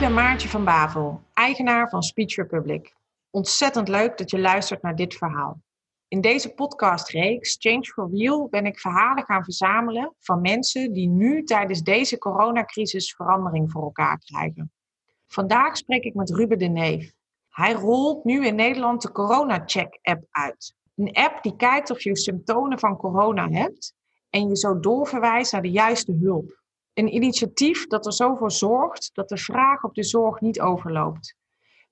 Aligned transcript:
ben 0.00 0.14
Maartje 0.14 0.48
van 0.48 0.64
Bavel, 0.64 1.22
eigenaar 1.34 1.88
van 1.88 2.02
Speech 2.02 2.36
Republic. 2.36 2.94
Ontzettend 3.30 3.88
leuk 3.88 4.18
dat 4.18 4.30
je 4.30 4.38
luistert 4.38 4.82
naar 4.82 4.96
dit 4.96 5.14
verhaal. 5.14 5.60
In 6.08 6.20
deze 6.20 6.54
podcastreeks 6.54 7.56
Change 7.58 7.84
for 7.84 8.10
Real 8.12 8.48
ben 8.48 8.66
ik 8.66 8.78
verhalen 8.78 9.24
gaan 9.24 9.44
verzamelen 9.44 10.14
van 10.18 10.40
mensen 10.40 10.92
die 10.92 11.08
nu 11.08 11.44
tijdens 11.44 11.82
deze 11.82 12.18
coronacrisis 12.18 13.14
verandering 13.14 13.70
voor 13.70 13.82
elkaar 13.82 14.18
krijgen. 14.18 14.72
Vandaag 15.26 15.76
spreek 15.76 16.04
ik 16.04 16.14
met 16.14 16.30
Ruben 16.30 16.58
de 16.58 16.68
Neef. 16.68 17.12
Hij 17.48 17.72
rolt 17.72 18.24
nu 18.24 18.46
in 18.46 18.54
Nederland 18.54 19.02
de 19.02 19.12
Corona 19.12 19.62
Check 19.66 19.98
app 20.02 20.24
uit. 20.30 20.74
Een 20.96 21.12
app 21.12 21.42
die 21.42 21.56
kijkt 21.56 21.90
of 21.90 22.02
je 22.02 22.16
symptomen 22.16 22.78
van 22.78 22.96
corona 22.96 23.48
hebt 23.48 23.94
en 24.30 24.48
je 24.48 24.56
zo 24.56 24.80
doorverwijst 24.80 25.52
naar 25.52 25.62
de 25.62 25.70
juiste 25.70 26.18
hulp. 26.20 26.59
Een 26.94 27.14
initiatief 27.14 27.86
dat 27.86 28.06
er 28.06 28.12
zo 28.12 28.34
voor 28.34 28.50
zorgt 28.50 29.10
dat 29.12 29.28
de 29.28 29.36
vraag 29.36 29.82
op 29.82 29.94
de 29.94 30.04
zorg 30.04 30.40
niet 30.40 30.60
overloopt. 30.60 31.36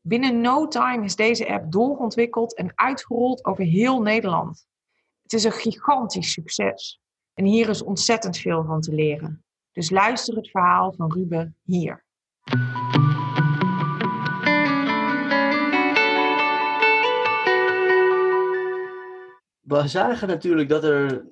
Binnen 0.01 0.41
no 0.41 0.69
time 0.69 1.05
is 1.05 1.17
deze 1.17 1.49
app 1.49 1.73
doorontwikkeld 1.73 2.57
en 2.57 2.73
uitgerold 2.75 3.45
over 3.45 3.65
heel 3.65 4.03
Nederland. 4.03 4.67
Het 5.23 5.33
is 5.33 5.45
een 5.45 5.53
gigantisch 5.53 6.33
succes. 6.33 7.01
En 7.35 7.45
hier 7.45 7.69
is 7.69 7.83
ontzettend 7.83 8.37
veel 8.37 8.65
van 8.65 8.81
te 8.81 8.95
leren. 8.95 9.45
Dus 9.73 9.91
luister 9.91 10.37
het 10.37 10.51
verhaal 10.51 10.93
van 10.93 11.13
Ruben 11.13 11.57
hier. 11.63 12.05
We 19.61 19.89
zagen 19.89 20.29
natuurlijk 20.29 20.69
dat 20.69 20.85
er 20.85 21.29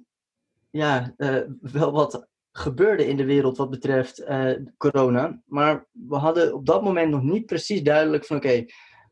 ja, 0.70 1.14
uh, 1.16 1.40
wel 1.60 1.92
wat 1.92 2.28
gebeurde 2.56 3.06
in 3.06 3.16
de 3.16 3.24
wereld 3.24 3.56
wat 3.56 3.70
betreft 3.70 4.20
uh, 4.20 4.50
corona. 4.76 5.42
Maar 5.46 5.86
we 5.92 6.16
hadden 6.16 6.54
op 6.54 6.66
dat 6.66 6.82
moment 6.82 7.10
nog 7.10 7.22
niet 7.22 7.46
precies 7.46 7.82
duidelijk 7.82 8.24
van 8.24 8.36
oké, 8.36 8.64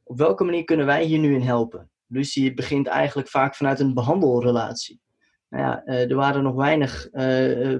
op 0.02 0.18
welke 0.18 0.44
manier 0.44 0.64
kunnen 0.64 0.86
wij 0.86 1.04
hier 1.04 1.18
nu 1.18 1.34
in 1.34 1.42
helpen? 1.42 1.90
Lucie 2.06 2.54
begint 2.54 2.86
eigenlijk 2.86 3.28
vaak 3.28 3.54
vanuit 3.54 3.80
een 3.80 3.94
behandelrelatie. 3.94 5.00
Nou 5.48 5.64
ja, 5.64 5.82
uh, 5.86 6.10
er 6.10 6.16
waren 6.16 6.42
nog 6.42 6.54
weinig 6.54 7.08
uh, 7.12 7.78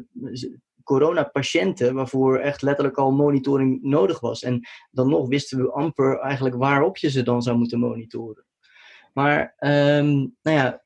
coronapatiënten 0.83 1.95
waarvoor 1.95 2.39
echt 2.39 2.63
letterlijk 2.63 2.97
al 2.97 3.13
monitoring 3.13 3.83
nodig 3.83 4.21
was. 4.21 4.43
En 4.43 4.61
dan 4.91 5.09
nog 5.09 5.29
wisten 5.29 5.59
we 5.59 5.73
amper 5.73 6.19
eigenlijk 6.19 6.55
waarop 6.57 6.97
je 6.97 7.11
ze 7.11 7.23
dan 7.23 7.43
zou 7.43 7.57
moeten 7.57 7.79
monitoren. 7.79 8.47
Maar 9.13 9.55
um, 9.59 10.37
nou 10.43 10.57
ja, 10.57 10.83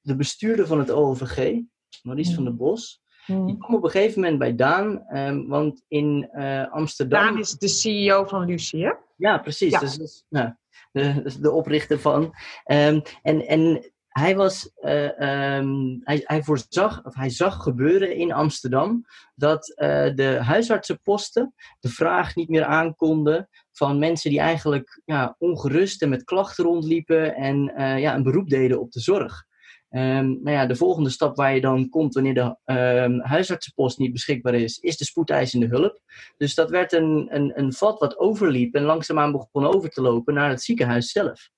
de 0.00 0.16
bestuurder 0.16 0.66
van 0.66 0.78
het 0.78 0.90
OVG, 0.90 1.60
Maurice 2.02 2.34
van 2.34 2.44
der 2.44 2.56
Bos, 2.56 3.02
Hmm. 3.30 3.48
Ik 3.48 3.58
kom 3.58 3.74
op 3.74 3.84
een 3.84 3.90
gegeven 3.90 4.20
moment 4.20 4.38
bij 4.38 4.54
Daan, 4.54 5.04
um, 5.12 5.48
want 5.48 5.82
in 5.88 6.28
uh, 6.32 6.72
Amsterdam... 6.72 7.24
Daan 7.24 7.38
is 7.38 7.58
de 7.58 7.68
CEO 7.68 8.24
van 8.24 8.44
Lucie, 8.44 8.84
hè? 8.84 8.92
Ja, 9.16 9.38
precies. 9.38 9.70
Ja. 9.70 9.78
Dus, 9.78 9.96
dus, 9.96 10.24
nou, 10.28 10.54
de, 10.92 11.34
de 11.40 11.50
oprichter 11.50 12.00
van. 12.00 12.22
Um, 12.66 13.02
en, 13.22 13.46
en 13.46 13.92
hij, 14.08 14.36
was, 14.36 14.70
uh, 14.80 15.56
um, 15.56 16.00
hij, 16.04 16.22
hij, 16.24 16.42
voorzag, 16.42 17.04
of 17.04 17.14
hij 17.14 17.30
zag 17.30 17.62
gebeuren 17.62 18.16
in 18.16 18.32
Amsterdam 18.32 19.04
dat 19.34 19.68
uh, 19.68 20.14
de 20.14 20.38
huisartsenposten 20.42 21.54
de 21.80 21.88
vraag 21.88 22.34
niet 22.34 22.48
meer 22.48 22.64
aankonden 22.64 23.48
van 23.72 23.98
mensen 23.98 24.30
die 24.30 24.40
eigenlijk 24.40 25.02
ja, 25.04 25.34
ongerust 25.38 26.02
en 26.02 26.08
met 26.08 26.24
klachten 26.24 26.64
rondliepen 26.64 27.34
en 27.34 27.72
uh, 27.76 27.98
ja, 27.98 28.14
een 28.14 28.22
beroep 28.22 28.48
deden 28.48 28.80
op 28.80 28.92
de 28.92 29.00
zorg. 29.00 29.44
Um, 29.92 30.42
nou 30.42 30.50
ja, 30.50 30.66
de 30.66 30.76
volgende 30.76 31.10
stap 31.10 31.36
waar 31.36 31.54
je 31.54 31.60
dan 31.60 31.88
komt 31.88 32.14
wanneer 32.14 32.34
de 32.34 32.56
um, 32.64 33.20
huisartsenpost 33.20 33.98
niet 33.98 34.12
beschikbaar 34.12 34.54
is, 34.54 34.78
is 34.78 34.96
de 34.96 35.04
spoedeisende 35.04 35.66
hulp. 35.66 36.00
Dus 36.36 36.54
dat 36.54 36.70
werd 36.70 36.92
een, 36.92 37.28
een, 37.30 37.58
een 37.58 37.72
vat 37.72 37.98
wat 37.98 38.18
overliep 38.18 38.74
en 38.74 38.82
langzaamaan 38.82 39.32
begon 39.32 39.66
over 39.66 39.90
te 39.90 40.02
lopen 40.02 40.34
naar 40.34 40.48
het 40.48 40.62
ziekenhuis 40.62 41.10
zelf. 41.10 41.50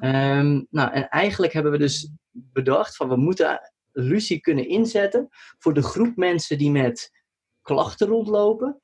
Um, 0.00 0.66
nou, 0.70 0.92
en 0.92 1.08
eigenlijk 1.08 1.52
hebben 1.52 1.72
we 1.72 1.78
dus 1.78 2.10
bedacht 2.30 2.96
van 2.96 3.08
we 3.08 3.16
moeten 3.16 3.60
Lucie 3.92 4.40
kunnen 4.40 4.68
inzetten 4.68 5.28
voor 5.58 5.74
de 5.74 5.82
groep 5.82 6.16
mensen 6.16 6.58
die 6.58 6.70
met 6.70 7.10
klachten 7.62 8.06
rondlopen, 8.06 8.80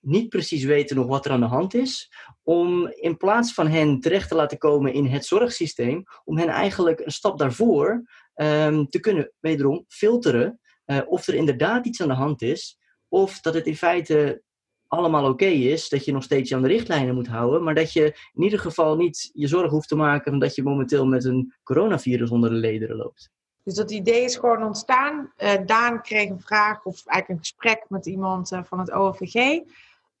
niet 0.00 0.28
precies 0.28 0.64
weten 0.64 0.96
nog 0.96 1.06
wat 1.06 1.24
er 1.24 1.30
aan 1.30 1.40
de 1.40 1.46
hand 1.46 1.74
is, 1.74 2.12
om 2.42 2.86
in 2.88 3.16
plaats 3.16 3.54
van 3.54 3.66
hen 3.66 4.00
terecht 4.00 4.28
te 4.28 4.34
laten 4.34 4.58
komen 4.58 4.92
in 4.92 5.06
het 5.06 5.26
zorgsysteem, 5.26 6.04
om 6.24 6.38
hen 6.38 6.48
eigenlijk 6.48 7.00
een 7.00 7.12
stap 7.12 7.38
daarvoor 7.38 8.02
um, 8.34 8.88
te 8.88 9.00
kunnen 9.00 9.32
wederom 9.40 9.84
filteren 9.88 10.60
uh, 10.86 11.00
of 11.06 11.26
er 11.26 11.34
inderdaad 11.34 11.86
iets 11.86 12.02
aan 12.02 12.08
de 12.08 12.14
hand 12.14 12.42
is, 12.42 12.78
of 13.08 13.40
dat 13.40 13.54
het 13.54 13.66
in 13.66 13.76
feite 13.76 14.42
allemaal 14.86 15.30
oké 15.30 15.44
is, 15.44 15.88
dat 15.88 16.04
je 16.04 16.12
nog 16.12 16.22
steeds 16.22 16.48
je 16.48 16.54
aan 16.54 16.62
de 16.62 16.68
richtlijnen 16.68 17.14
moet 17.14 17.28
houden, 17.28 17.62
maar 17.62 17.74
dat 17.74 17.92
je 17.92 18.04
in 18.32 18.42
ieder 18.42 18.58
geval 18.58 18.96
niet 18.96 19.30
je 19.32 19.46
zorg 19.46 19.70
hoeft 19.70 19.88
te 19.88 19.96
maken 19.96 20.32
omdat 20.32 20.54
je 20.54 20.62
momenteel 20.62 21.06
met 21.06 21.24
een 21.24 21.54
coronavirus 21.62 22.30
onder 22.30 22.50
de 22.50 22.56
lederen 22.56 22.96
loopt. 22.96 23.30
Dus 23.64 23.74
dat 23.74 23.90
idee 23.90 24.24
is 24.24 24.36
gewoon 24.36 24.62
ontstaan. 24.62 25.32
Uh, 25.38 25.52
Daan 25.66 26.02
kreeg 26.02 26.28
een 26.28 26.40
vraag 26.40 26.84
of 26.84 27.06
eigenlijk 27.06 27.28
een 27.28 27.38
gesprek 27.38 27.84
met 27.88 28.06
iemand 28.06 28.52
uh, 28.52 28.64
van 28.64 28.78
het 28.78 28.90
OVG. 28.90 29.60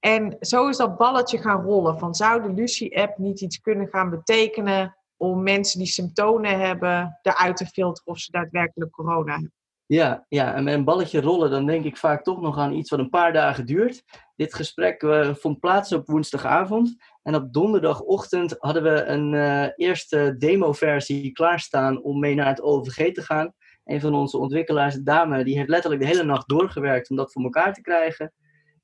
En 0.00 0.36
zo 0.40 0.68
is 0.68 0.76
dat 0.76 0.96
balletje 0.96 1.38
gaan 1.38 1.62
rollen. 1.62 1.98
Van 1.98 2.14
zou 2.14 2.42
de 2.42 2.52
Lucie-app 2.52 3.18
niet 3.18 3.40
iets 3.40 3.60
kunnen 3.60 3.88
gaan 3.88 4.10
betekenen 4.10 4.96
om 5.16 5.42
mensen 5.42 5.78
die 5.78 5.88
symptomen 5.88 6.60
hebben 6.60 7.18
eruit 7.22 7.56
te 7.56 7.66
filteren 7.66 8.12
of 8.12 8.18
ze 8.18 8.30
daadwerkelijk 8.30 8.90
corona 8.90 9.32
hebben? 9.32 9.52
Ja, 9.86 10.26
ja, 10.28 10.54
en 10.54 10.64
met 10.64 10.74
een 10.74 10.84
balletje 10.84 11.20
rollen, 11.20 11.50
dan 11.50 11.66
denk 11.66 11.84
ik 11.84 11.96
vaak 11.96 12.22
toch 12.22 12.40
nog 12.40 12.58
aan 12.58 12.72
iets 12.72 12.90
wat 12.90 12.98
een 12.98 13.08
paar 13.08 13.32
dagen 13.32 13.66
duurt. 13.66 14.02
Dit 14.36 14.54
gesprek 14.54 15.06
vond 15.32 15.60
plaats 15.60 15.92
op 15.92 16.06
woensdagavond. 16.06 16.96
En 17.22 17.34
op 17.34 17.52
donderdagochtend 17.52 18.56
hadden 18.58 18.82
we 18.82 19.04
een 19.04 19.32
uh, 19.32 19.66
eerste 19.76 20.34
demoversie 20.38 21.32
klaarstaan 21.32 22.02
om 22.02 22.18
mee 22.18 22.34
naar 22.34 22.46
het 22.46 22.62
OVG 22.62 23.12
te 23.12 23.22
gaan. 23.22 23.52
Een 23.84 24.00
van 24.00 24.14
onze 24.14 24.38
ontwikkelaars, 24.38 24.94
dame, 24.94 25.44
die 25.44 25.56
heeft 25.56 25.68
letterlijk 25.68 26.02
de 26.02 26.08
hele 26.08 26.24
nacht 26.24 26.48
doorgewerkt 26.48 27.10
om 27.10 27.16
dat 27.16 27.32
voor 27.32 27.42
elkaar 27.42 27.74
te 27.74 27.80
krijgen. 27.80 28.32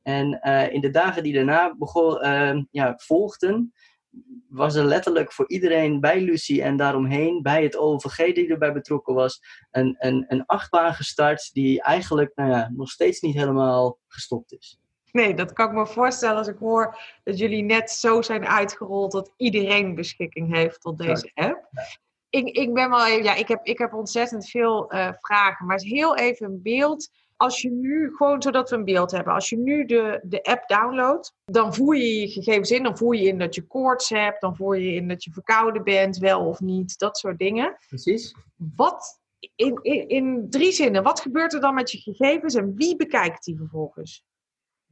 En 0.06 0.40
uh, 0.42 0.72
in 0.72 0.80
de 0.80 0.90
dagen 0.90 1.22
die 1.22 1.32
daarna 1.32 1.74
begon, 1.76 2.26
uh, 2.26 2.62
ja, 2.70 2.94
volgden, 2.96 3.72
was 4.48 4.74
er 4.74 4.84
letterlijk 4.84 5.32
voor 5.32 5.48
iedereen 5.48 6.00
bij 6.00 6.20
Lucie 6.20 6.62
en 6.62 6.76
daaromheen, 6.76 7.42
bij 7.42 7.62
het 7.62 7.76
OVG 7.76 8.34
die 8.34 8.48
erbij 8.48 8.72
betrokken 8.72 9.14
was, 9.14 9.40
een, 9.70 9.96
een, 9.98 10.24
een 10.28 10.46
achtbaan 10.46 10.94
gestart 10.94 11.50
die 11.52 11.82
eigenlijk 11.82 12.32
nou 12.34 12.50
ja, 12.50 12.70
nog 12.74 12.90
steeds 12.90 13.20
niet 13.20 13.34
helemaal 13.34 13.98
gestopt 14.06 14.52
is. 14.52 14.80
Nee, 15.12 15.34
dat 15.34 15.52
kan 15.52 15.68
ik 15.68 15.74
me 15.74 15.86
voorstellen 15.86 16.36
als 16.36 16.48
ik 16.48 16.58
hoor 16.58 16.98
dat 17.24 17.38
jullie 17.38 17.62
net 17.62 17.90
zo 17.90 18.22
zijn 18.22 18.46
uitgerold 18.46 19.12
dat 19.12 19.32
iedereen 19.36 19.94
beschikking 19.94 20.54
heeft 20.54 20.80
tot 20.80 20.98
deze 20.98 21.30
app. 21.34 21.68
Ik, 22.30 22.56
ik 22.56 22.74
ben 22.74 22.90
wel 22.90 23.06
ja, 23.06 23.34
ik 23.34 23.48
heb, 23.48 23.66
ik 23.66 23.78
heb 23.78 23.94
ontzettend 23.94 24.48
veel 24.48 24.94
uh, 24.94 25.12
vragen, 25.20 25.66
maar 25.66 25.80
heel 25.80 26.16
even 26.16 26.46
een 26.46 26.62
beeld 26.62 27.08
als 27.36 27.62
je 27.62 27.70
nu, 27.70 28.14
gewoon 28.16 28.42
zodat 28.42 28.70
we 28.70 28.76
een 28.76 28.84
beeld 28.84 29.10
hebben, 29.10 29.34
als 29.34 29.48
je 29.48 29.56
nu 29.56 29.84
de, 29.84 30.20
de 30.22 30.42
app 30.42 30.68
downloadt, 30.68 31.34
dan 31.44 31.74
voer 31.74 31.96
je 31.96 32.20
je 32.20 32.28
gegevens 32.28 32.70
in. 32.70 32.82
Dan 32.82 32.96
voer 32.96 33.16
je 33.16 33.28
in 33.28 33.38
dat 33.38 33.54
je 33.54 33.66
koorts 33.66 34.08
hebt, 34.08 34.40
dan 34.40 34.56
voer 34.56 34.78
je 34.78 34.94
in 34.94 35.08
dat 35.08 35.24
je 35.24 35.30
verkouden 35.30 35.84
bent, 35.84 36.18
wel 36.18 36.46
of 36.46 36.60
niet, 36.60 36.98
dat 36.98 37.18
soort 37.18 37.38
dingen. 37.38 37.76
Precies. 37.88 38.34
Wat, 38.76 39.20
in, 39.54 39.78
in, 39.82 40.08
in 40.08 40.46
drie 40.50 40.72
zinnen, 40.72 41.02
wat 41.02 41.20
gebeurt 41.20 41.54
er 41.54 41.60
dan 41.60 41.74
met 41.74 41.90
je 41.90 41.98
gegevens 41.98 42.54
en 42.54 42.74
wie 42.74 42.96
bekijkt 42.96 43.44
die 43.44 43.56
vervolgens? 43.56 44.24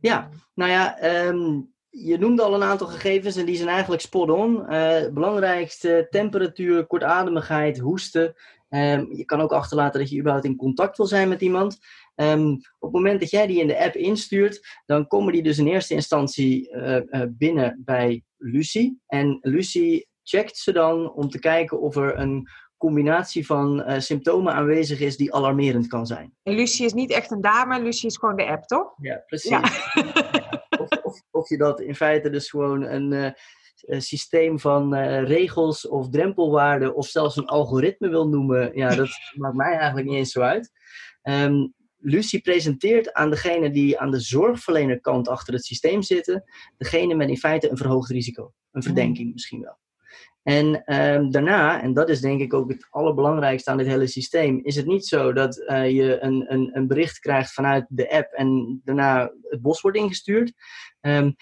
Ja, 0.01 0.29
nou 0.55 0.71
ja, 0.71 0.99
ehm, 0.99 1.61
je 1.89 2.19
noemde 2.19 2.43
al 2.43 2.55
een 2.55 2.63
aantal 2.63 2.87
gegevens 2.87 3.37
en 3.37 3.47
die 3.47 3.57
zijn 3.57 3.69
eigenlijk 3.69 4.03
spot 4.03 4.31
on. 4.31 4.73
Uh, 4.73 5.09
belangrijkste 5.13 6.07
temperatuur, 6.11 6.87
kortademigheid, 6.87 7.79
hoesten. 7.79 8.35
Um, 8.69 9.13
je 9.13 9.25
kan 9.25 9.41
ook 9.41 9.53
achterlaten 9.53 10.01
dat 10.01 10.11
je 10.11 10.19
überhaupt 10.19 10.45
in 10.45 10.57
contact 10.57 10.97
wil 10.97 11.07
zijn 11.07 11.29
met 11.29 11.41
iemand. 11.41 11.79
Um, 12.17 12.53
op 12.53 12.93
het 12.93 12.93
moment 12.93 13.21
dat 13.21 13.31
jij 13.31 13.47
die 13.47 13.61
in 13.61 13.67
de 13.67 13.79
app 13.79 13.95
instuurt, 13.95 14.81
dan 14.87 15.07
komen 15.07 15.33
die 15.33 15.43
dus 15.43 15.59
in 15.59 15.67
eerste 15.67 15.95
instantie 15.95 16.71
uh, 16.71 16.97
uh, 16.97 17.23
binnen 17.29 17.83
bij 17.85 18.23
Lucie. 18.37 19.01
En 19.07 19.39
Lucie 19.41 20.09
checkt 20.23 20.57
ze 20.57 20.73
dan 20.73 21.13
om 21.13 21.29
te 21.29 21.39
kijken 21.39 21.81
of 21.81 21.97
er 21.97 22.19
een 22.19 22.49
combinatie 22.77 23.47
van 23.47 23.91
uh, 23.91 23.99
symptomen 23.99 24.53
aanwezig 24.53 25.01
is 25.01 25.17
die 25.17 25.35
alarmerend 25.35 25.87
kan 25.87 26.07
zijn. 26.07 26.35
En 26.43 26.55
Lucie 26.55 26.85
is 26.87 26.93
niet 26.93 27.11
echt 27.11 27.31
een 27.31 27.41
dame, 27.41 27.83
Lucie 27.83 28.09
is 28.09 28.17
gewoon 28.17 28.37
de 28.37 28.47
app, 28.47 28.65
toch? 28.65 28.95
Ja, 28.97 29.23
precies. 29.27 29.51
Ja. 29.51 29.61
Of, 30.79 30.89
of, 31.03 31.23
of, 31.31 31.49
je 31.49 31.57
dat 31.57 31.81
in 31.81 31.95
feite 31.95 32.31
dus 32.31 32.51
gewoon 32.51 32.83
een 32.83 33.35
systeem 33.87 34.59
van 34.59 34.95
uh, 34.95 35.23
regels 35.23 35.89
of 35.89 36.09
drempelwaarden 36.09 36.95
of 36.95 37.07
zelfs 37.07 37.37
een 37.37 37.47
algoritme 37.47 38.09
wil 38.09 38.29
noemen, 38.29 38.77
ja, 38.77 38.95
dat 38.95 39.09
maakt 39.41 39.57
mij 39.57 39.77
eigenlijk 39.77 40.07
niet 40.07 40.17
eens 40.17 40.33
zo 40.33 40.41
uit. 40.41 40.71
Um, 41.23 41.75
Lucie 42.07 42.41
presenteert 42.41 43.13
aan 43.13 43.31
degene 43.31 43.71
die 43.71 43.99
aan 43.99 44.11
de 44.11 44.21
zorgverlenerkant 44.21 45.29
achter 45.29 45.55
het 45.55 45.65
systeem 45.65 46.03
zitten, 46.03 46.45
degene 46.77 47.15
met 47.15 47.29
in 47.29 47.37
feite 47.37 47.71
een 47.71 47.77
verhoogd 47.77 48.11
risico. 48.11 48.53
Een 48.73 48.83
verdenking 48.83 49.33
misschien 49.33 49.61
wel. 49.61 49.79
En 50.43 50.95
um, 50.95 51.31
daarna, 51.31 51.83
en 51.83 51.93
dat 51.93 52.09
is 52.09 52.21
denk 52.21 52.41
ik 52.41 52.55
ook 52.55 52.69
het 52.69 52.87
allerbelangrijkste 52.91 53.71
aan 53.71 53.77
dit 53.77 53.87
hele 53.87 54.07
systeem, 54.07 54.61
is 54.63 54.77
het 54.77 54.87
niet 54.87 55.07
zo 55.07 55.33
dat 55.33 55.57
uh, 55.57 55.91
je 55.91 56.21
een, 56.21 56.53
een, 56.53 56.71
een, 56.77 56.87
bericht 56.87 57.19
krijgt 57.19 57.53
vanuit 57.53 57.87
de 57.89 58.11
app 58.11 58.33
en 58.33 58.81
daarna 58.85 59.33
het 59.43 59.63
bos 59.63 59.81
wordt 59.81 59.97
ingestuurd. 59.97 60.53
Um, 61.01 61.35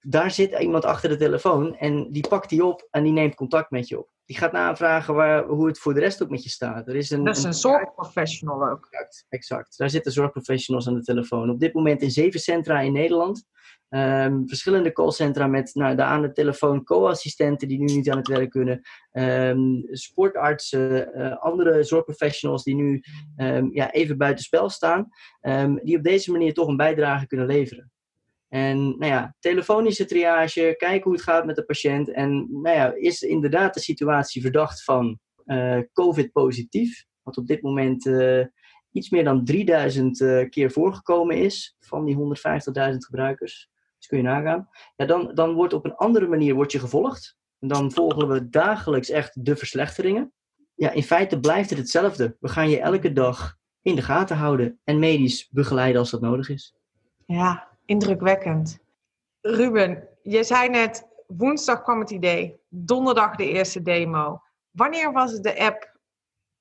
daar 0.00 0.30
zit 0.30 0.58
iemand 0.58 0.84
achter 0.84 1.08
de 1.08 1.16
telefoon 1.16 1.76
en 1.76 2.12
die 2.12 2.28
pakt 2.28 2.48
die 2.48 2.64
op 2.64 2.88
en 2.90 3.02
die 3.02 3.12
neemt 3.12 3.34
contact 3.34 3.70
met 3.70 3.88
je 3.88 3.98
op. 3.98 4.13
Die 4.26 4.36
gaat 4.36 4.52
navragen 4.52 5.14
waar, 5.14 5.44
hoe 5.44 5.66
het 5.66 5.78
voor 5.78 5.94
de 5.94 6.00
rest 6.00 6.22
ook 6.22 6.30
met 6.30 6.42
je 6.42 6.48
staat. 6.48 6.88
Er 6.88 6.96
is 6.96 7.10
een, 7.10 7.24
dat 7.24 7.36
is 7.36 7.42
een, 7.42 7.48
een 7.48 7.54
zorgprofessional 7.54 8.68
ook. 8.68 8.86
Exact, 8.90 9.26
exact. 9.28 9.78
Daar 9.78 9.90
zitten 9.90 10.12
zorgprofessionals 10.12 10.88
aan 10.88 10.94
de 10.94 11.02
telefoon. 11.02 11.50
Op 11.50 11.60
dit 11.60 11.74
moment 11.74 12.02
in 12.02 12.10
zeven 12.10 12.40
centra 12.40 12.80
in 12.80 12.92
Nederland. 12.92 13.44
Um, 13.88 14.48
verschillende 14.48 14.92
callcentra 14.92 15.46
met 15.46 15.74
nou, 15.74 15.96
de 15.96 16.02
aan 16.02 16.22
de 16.22 16.32
telefoon 16.32 16.84
co-assistenten 16.84 17.68
die 17.68 17.78
nu 17.78 17.84
niet 17.84 18.10
aan 18.10 18.16
het 18.16 18.28
werk 18.28 18.50
kunnen. 18.50 18.80
Um, 19.12 19.84
sportartsen, 19.90 21.18
uh, 21.18 21.36
andere 21.36 21.82
zorgprofessionals 21.82 22.64
die 22.64 22.74
nu 22.74 23.02
um, 23.36 23.68
ja, 23.72 23.92
even 23.92 24.18
buitenspel 24.18 24.68
staan. 24.68 25.08
die 25.82 25.96
op 25.96 26.02
deze 26.02 26.32
manier 26.32 26.54
toch 26.54 26.68
een 26.68 26.76
bijdrage 26.76 27.26
kunnen 27.26 27.46
leveren. 27.46 27.92
En 28.54 28.98
nou 28.98 29.12
ja, 29.12 29.34
telefonische 29.38 30.04
triage, 30.04 30.74
kijken 30.76 31.02
hoe 31.02 31.12
het 31.12 31.22
gaat 31.22 31.46
met 31.46 31.56
de 31.56 31.64
patiënt. 31.64 32.10
En 32.10 32.48
nou 32.50 32.76
ja, 32.76 32.94
is 32.94 33.22
inderdaad 33.22 33.74
de 33.74 33.80
situatie 33.80 34.42
verdacht 34.42 34.84
van 34.84 35.18
uh, 35.46 35.78
COVID-positief? 35.92 37.04
Wat 37.22 37.36
op 37.36 37.46
dit 37.46 37.62
moment 37.62 38.06
uh, 38.06 38.44
iets 38.90 39.10
meer 39.10 39.24
dan 39.24 39.44
3000 39.44 40.20
uh, 40.20 40.48
keer 40.48 40.70
voorgekomen 40.70 41.36
is 41.36 41.76
van 41.80 42.04
die 42.04 42.16
150.000 42.16 42.22
gebruikers. 42.96 43.70
Dus 43.98 44.06
kun 44.06 44.18
je 44.18 44.24
nagaan. 44.24 44.68
Ja, 44.96 45.06
dan, 45.06 45.34
dan 45.34 45.54
wordt 45.54 45.72
op 45.72 45.84
een 45.84 45.94
andere 45.94 46.26
manier 46.26 46.54
wordt 46.54 46.72
je 46.72 46.78
gevolgd. 46.78 47.36
En 47.58 47.68
dan 47.68 47.92
volgen 47.92 48.28
we 48.28 48.48
dagelijks 48.48 49.10
echt 49.10 49.44
de 49.44 49.56
verslechteringen. 49.56 50.32
Ja, 50.74 50.90
in 50.90 51.02
feite 51.02 51.40
blijft 51.40 51.70
het 51.70 51.78
hetzelfde. 51.78 52.36
We 52.40 52.48
gaan 52.48 52.70
je 52.70 52.80
elke 52.80 53.12
dag 53.12 53.56
in 53.82 53.94
de 53.94 54.02
gaten 54.02 54.36
houden 54.36 54.80
en 54.84 54.98
medisch 54.98 55.48
begeleiden 55.50 56.00
als 56.00 56.10
dat 56.10 56.20
nodig 56.20 56.48
is. 56.48 56.74
Ja, 57.26 57.72
indrukwekkend. 57.84 58.78
Ruben, 59.40 60.08
je 60.22 60.44
zei 60.44 60.68
net, 60.68 61.08
woensdag 61.26 61.82
kwam 61.82 62.00
het 62.00 62.10
idee, 62.10 62.60
donderdag 62.68 63.36
de 63.36 63.48
eerste 63.48 63.82
demo. 63.82 64.42
Wanneer 64.70 65.12
was 65.12 65.40
de 65.40 65.58
app, 65.58 65.98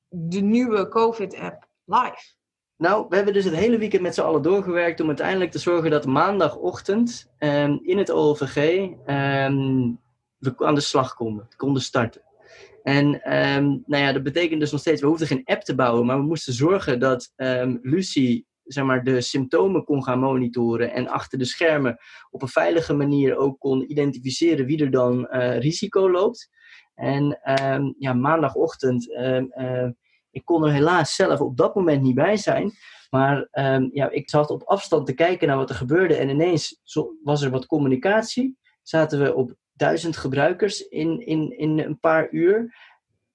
de 0.07 0.39
nieuwe 0.39 0.87
COVID-app, 0.87 1.67
live? 1.85 2.33
Nou, 2.77 3.05
we 3.09 3.15
hebben 3.15 3.33
dus 3.33 3.45
het 3.45 3.55
hele 3.55 3.77
weekend 3.77 4.01
met 4.01 4.13
z'n 4.13 4.21
allen 4.21 4.41
doorgewerkt 4.41 4.99
om 4.99 5.07
uiteindelijk 5.07 5.51
te 5.51 5.59
zorgen 5.59 5.91
dat 5.91 6.05
maandagochtend 6.05 7.31
um, 7.39 7.79
in 7.83 7.97
het 7.97 8.09
OLVG 8.09 8.57
um, 9.07 9.99
we 10.37 10.53
aan 10.57 10.75
de 10.75 10.81
slag 10.81 11.13
konden, 11.13 11.47
konden 11.55 11.81
starten. 11.81 12.21
En 12.83 13.05
um, 13.05 13.83
nou 13.85 14.03
ja, 14.03 14.11
dat 14.11 14.23
betekent 14.23 14.59
dus 14.59 14.71
nog 14.71 14.79
steeds, 14.79 15.01
we 15.01 15.07
hoefden 15.07 15.27
geen 15.27 15.45
app 15.45 15.61
te 15.61 15.75
bouwen, 15.75 16.05
maar 16.05 16.17
we 16.17 16.23
moesten 16.23 16.53
zorgen 16.53 16.99
dat 16.99 17.31
Lucie 17.81 18.47
zeg 18.63 18.83
maar, 18.83 19.03
de 19.03 19.21
symptomen 19.21 19.83
kon 19.83 20.03
gaan 20.03 20.19
monitoren 20.19 20.93
en 20.93 21.07
achter 21.07 21.39
de 21.39 21.45
schermen 21.45 21.97
op 22.29 22.41
een 22.41 22.47
veilige 22.47 22.93
manier 22.93 23.35
ook 23.35 23.59
kon 23.59 23.91
identificeren 23.91 24.65
wie 24.65 24.83
er 24.83 24.91
dan 24.91 25.27
uh, 25.31 25.59
risico 25.59 26.11
loopt. 26.11 26.49
En 26.93 27.39
um, 27.61 27.95
ja, 27.97 28.13
maandagochtend, 28.13 29.07
uh, 29.09 29.89
ik 30.31 30.45
kon 30.45 30.65
er 30.65 30.71
helaas 30.71 31.15
zelf 31.15 31.39
op 31.39 31.57
dat 31.57 31.75
moment 31.75 32.01
niet 32.01 32.15
bij 32.15 32.37
zijn. 32.37 32.71
Maar 33.09 33.47
um, 33.51 33.89
ja, 33.93 34.09
ik 34.09 34.29
zat 34.29 34.49
op 34.49 34.63
afstand 34.63 35.05
te 35.05 35.13
kijken 35.13 35.47
naar 35.47 35.57
wat 35.57 35.69
er 35.69 35.75
gebeurde 35.75 36.15
en 36.15 36.29
ineens 36.29 36.81
was 37.23 37.41
er 37.41 37.49
wat 37.49 37.65
communicatie. 37.65 38.57
Zaten 38.81 39.19
we 39.23 39.35
op 39.35 39.55
duizend 39.73 40.17
gebruikers 40.17 40.87
in, 40.87 41.25
in, 41.25 41.57
in 41.57 41.79
een 41.79 41.99
paar 41.99 42.31
uur. 42.31 42.75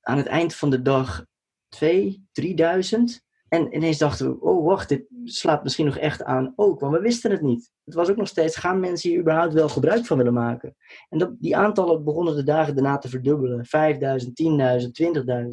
Aan 0.01 0.17
het 0.17 0.27
eind 0.27 0.55
van 0.55 0.71
de 0.71 0.83
dag 0.83 1.25
twee, 1.69 2.27
drieduizend. 2.33 3.27
En 3.49 3.75
ineens 3.75 3.99
dachten 3.99 4.29
we, 4.29 4.41
oh 4.41 4.67
wacht, 4.67 4.89
dit 4.89 5.07
slaat 5.25 5.63
misschien 5.63 5.87
nog 5.87 5.97
echt 5.97 6.23
aan 6.23 6.53
ook, 6.57 6.81
want 6.81 6.95
we 6.95 7.01
wisten 7.01 7.31
het 7.31 7.41
niet. 7.41 7.71
Het 7.85 7.95
was 7.95 8.11
ook 8.11 8.17
nog 8.17 8.29
steeds, 8.29 8.57
gaan 8.57 8.81
mensen 8.81 9.11
hier 9.11 9.21
überhaupt 9.21 9.53
wel 9.53 9.69
gebruik 9.69 10.07
van 10.07 10.17
willen 10.17 10.33
maken? 10.33 10.77
En 11.09 11.19
dat, 11.19 11.31
die 11.39 11.57
aantallen 11.57 12.05
begonnen 12.05 12.37
de 12.37 12.43
dagen 12.43 12.75
daarna 12.75 12.99
te 12.99 13.09
verdubbelen. 13.09 13.67
5000, 13.67 14.43
10.000, 14.43 14.89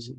20.000. 0.10 0.16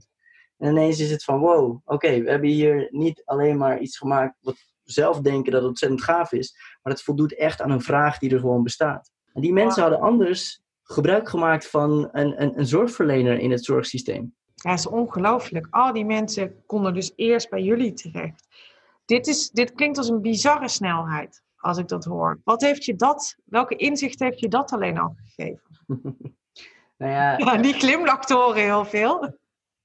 En 0.56 0.70
ineens 0.70 1.00
is 1.00 1.10
het 1.10 1.24
van, 1.24 1.38
wow, 1.38 1.80
oké, 1.84 2.22
we 2.22 2.30
hebben 2.30 2.48
hier 2.48 2.88
niet 2.90 3.22
alleen 3.24 3.56
maar 3.56 3.80
iets 3.80 3.98
gemaakt 3.98 4.36
wat 4.40 4.54
we 4.82 4.92
zelf 4.92 5.20
denken 5.20 5.52
dat 5.52 5.60
het 5.60 5.70
ontzettend 5.70 6.02
gaaf 6.02 6.32
is, 6.32 6.54
maar 6.82 6.92
het 6.92 7.02
voldoet 7.02 7.34
echt 7.34 7.60
aan 7.60 7.70
een 7.70 7.80
vraag 7.80 8.18
die 8.18 8.30
er 8.30 8.40
gewoon 8.40 8.62
bestaat. 8.62 9.10
En 9.32 9.40
die 9.40 9.52
mensen 9.52 9.82
hadden 9.82 10.00
anders 10.00 10.62
gebruik 10.82 11.28
gemaakt 11.28 11.66
van 11.66 12.08
een, 12.12 12.42
een, 12.42 12.58
een 12.58 12.66
zorgverlener 12.66 13.38
in 13.38 13.50
het 13.50 13.64
zorgsysteem. 13.64 14.34
Ja, 14.66 14.72
dat 14.72 14.80
is 14.80 14.86
ongelooflijk. 14.86 15.66
Al 15.70 15.92
die 15.92 16.04
mensen 16.04 16.62
konden 16.66 16.94
dus 16.94 17.12
eerst 17.16 17.50
bij 17.50 17.62
jullie 17.62 17.92
terecht. 17.92 18.46
Dit, 19.04 19.26
is, 19.26 19.50
dit 19.50 19.72
klinkt 19.72 19.98
als 19.98 20.08
een 20.08 20.20
bizarre 20.20 20.68
snelheid, 20.68 21.42
als 21.56 21.78
ik 21.78 21.88
dat 21.88 22.04
hoor. 22.04 22.40
Wat 22.44 22.62
heeft 22.62 22.84
je 22.84 22.96
dat, 22.96 23.36
welke 23.44 23.76
inzicht 23.76 24.18
heeft 24.18 24.40
je 24.40 24.48
dat 24.48 24.72
alleen 24.72 24.98
al 24.98 25.16
gegeven? 25.24 25.62
nou 26.98 27.12
ja, 27.12 27.38
ja, 27.38 27.56
die 27.56 27.74
glimlacht 27.74 28.30
horen 28.30 28.62
heel 28.62 28.84
veel. 28.84 29.38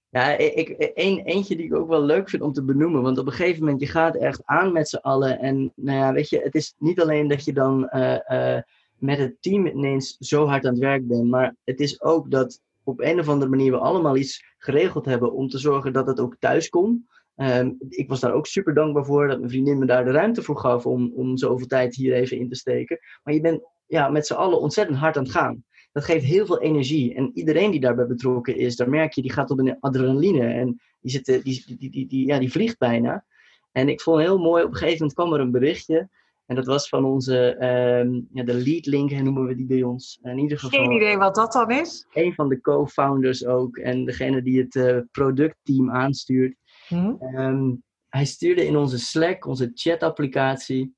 Ja, 0.10 0.38
ik, 0.38 0.75
een, 0.94 1.19
eentje 1.19 1.56
die 1.56 1.66
ik 1.66 1.75
ook 1.75 1.88
wel 1.88 2.04
leuk 2.04 2.30
vind 2.30 2.42
om 2.42 2.54
te 2.54 2.63
benoemen. 2.63 3.01
Want 3.01 3.18
op 3.18 3.25
een 3.25 3.31
gegeven 3.31 3.63
moment, 3.63 3.81
je 3.81 3.88
gaat 3.88 4.16
echt 4.16 4.42
aan 4.45 4.72
met 4.72 4.89
z'n 4.89 4.95
allen. 4.95 5.39
En 5.39 5.72
nou 5.75 5.98
ja, 5.98 6.13
weet 6.13 6.30
je, 6.30 6.39
het 6.39 6.56
is 6.56 6.74
niet 6.77 7.01
alleen 7.01 7.27
dat 7.27 7.45
je 7.45 7.54
dan 7.54 7.89
uh, 7.94 8.18
uh, 8.30 8.62
met 8.98 9.18
het 9.18 9.42
team 9.42 9.66
ineens 9.66 10.18
zo 10.19 10.45
hard 10.45 10.66
aan 10.66 10.72
het 10.72 10.81
werk 10.81 11.07
bent. 11.07 11.30
Maar 11.30 11.56
het 11.63 11.80
is 11.80 12.01
ook 12.01 12.31
dat 12.31 12.62
op 12.83 13.00
een 13.00 13.19
of 13.19 13.30
andere 13.30 13.50
manier 13.50 13.72
we 13.72 13.78
allemaal 13.78 14.18
iets 14.18 14.45
geregeld 14.57 15.06
hebben 15.06 15.33
om 15.33 15.48
te 15.48 15.57
zorgen 15.57 15.94
dat 15.94 16.07
het 16.07 16.19
ook 16.19 16.36
thuis 16.39 16.69
kon. 16.69 17.07
Um, 17.36 17.75
ik 17.89 18.10
was 18.10 18.19
daar 18.19 18.33
ook 18.33 18.48
super 18.48 18.74
dankbaar 18.74 19.06
voor 19.06 19.28
dat 19.28 19.38
mijn 19.38 19.50
vriendin 19.50 19.80
me 19.80 19.86
daar 19.86 20.06
de 20.06 20.12
ruimte 20.12 20.42
voor 20.42 20.57
gaf 20.57 20.86
om, 20.86 21.12
om 21.16 21.38
zoveel 21.38 21.68
tijd 21.68 21.95
hier 21.95 22.13
even 22.13 22.38
in 22.38 22.50
te 22.50 22.56
steken. 22.56 23.00
Maar 23.24 23.33
je 23.33 23.42
bent 23.42 23.62
ja, 23.88 24.10
met 24.10 24.28
z'n 24.28 24.33
allen 24.33 24.60
ontzettend 24.60 24.98
hard 24.98 25.18
aan 25.18 25.24
het 25.24 25.31
gaan. 25.31 25.63
Dat 25.92 26.04
geeft 26.04 26.25
heel 26.25 26.45
veel 26.45 26.62
energie. 26.62 27.13
En 27.13 27.31
iedereen 27.33 27.72
die 27.72 27.80
daarbij 27.80 28.07
betrokken 28.07 28.56
is, 28.57 28.75
daar 28.75 28.89
merk 28.89 29.13
je, 29.13 29.22
die 29.22 29.31
gaat 29.31 29.50
op 29.50 29.60
een 29.60 29.80
adrenaline. 29.80 30.45
En 30.45 30.81
die, 31.00 31.12
zit, 31.12 31.25
die, 31.25 31.42
die, 31.44 31.77
die, 31.77 31.89
die, 31.89 32.07
die, 32.07 32.27
ja, 32.27 32.39
die 32.39 32.51
vliegt 32.51 32.77
bijna. 32.77 33.25
En 33.72 33.89
ik 33.89 34.01
vond 34.01 34.22
heel 34.22 34.38
mooi, 34.38 34.63
op 34.63 34.69
een 34.69 34.75
gegeven 34.75 34.98
moment 34.98 35.13
kwam 35.13 35.34
er 35.34 35.39
een 35.39 35.51
berichtje. 35.51 36.10
En 36.46 36.56
dat 36.56 36.66
was 36.66 36.90
van 36.90 37.06
onze, 37.06 37.64
um, 38.00 38.28
ja, 38.32 38.44
de 38.44 38.54
lead 38.54 38.86
link 38.86 39.12
noemen 39.12 39.48
we 39.48 39.56
die 39.56 39.66
bij 39.66 39.84
ons. 39.84 40.20
In 40.22 40.38
ieder 40.38 40.60
geval. 40.60 40.80
Geen 40.80 40.92
idee 40.92 41.18
wat 41.18 41.36
dat 41.36 41.52
dan 41.52 41.72
is. 41.72 42.08
Een 42.14 42.34
van 42.34 42.50
de 42.50 42.62
co-founders 42.62 43.46
ook. 43.46 43.78
En 43.78 44.06
degene 44.06 44.42
die 44.42 44.62
het 44.62 44.76
uh, 44.76 44.98
productteam 45.12 45.92
aanstuurt. 45.92 46.56
Hm? 46.88 47.13
Um, 47.36 47.84
hij 48.10 48.25
stuurde 48.25 48.65
in 48.65 48.77
onze 48.77 49.00
Slack, 49.00 49.46
onze 49.46 49.72
chat-applicatie. 49.74 50.96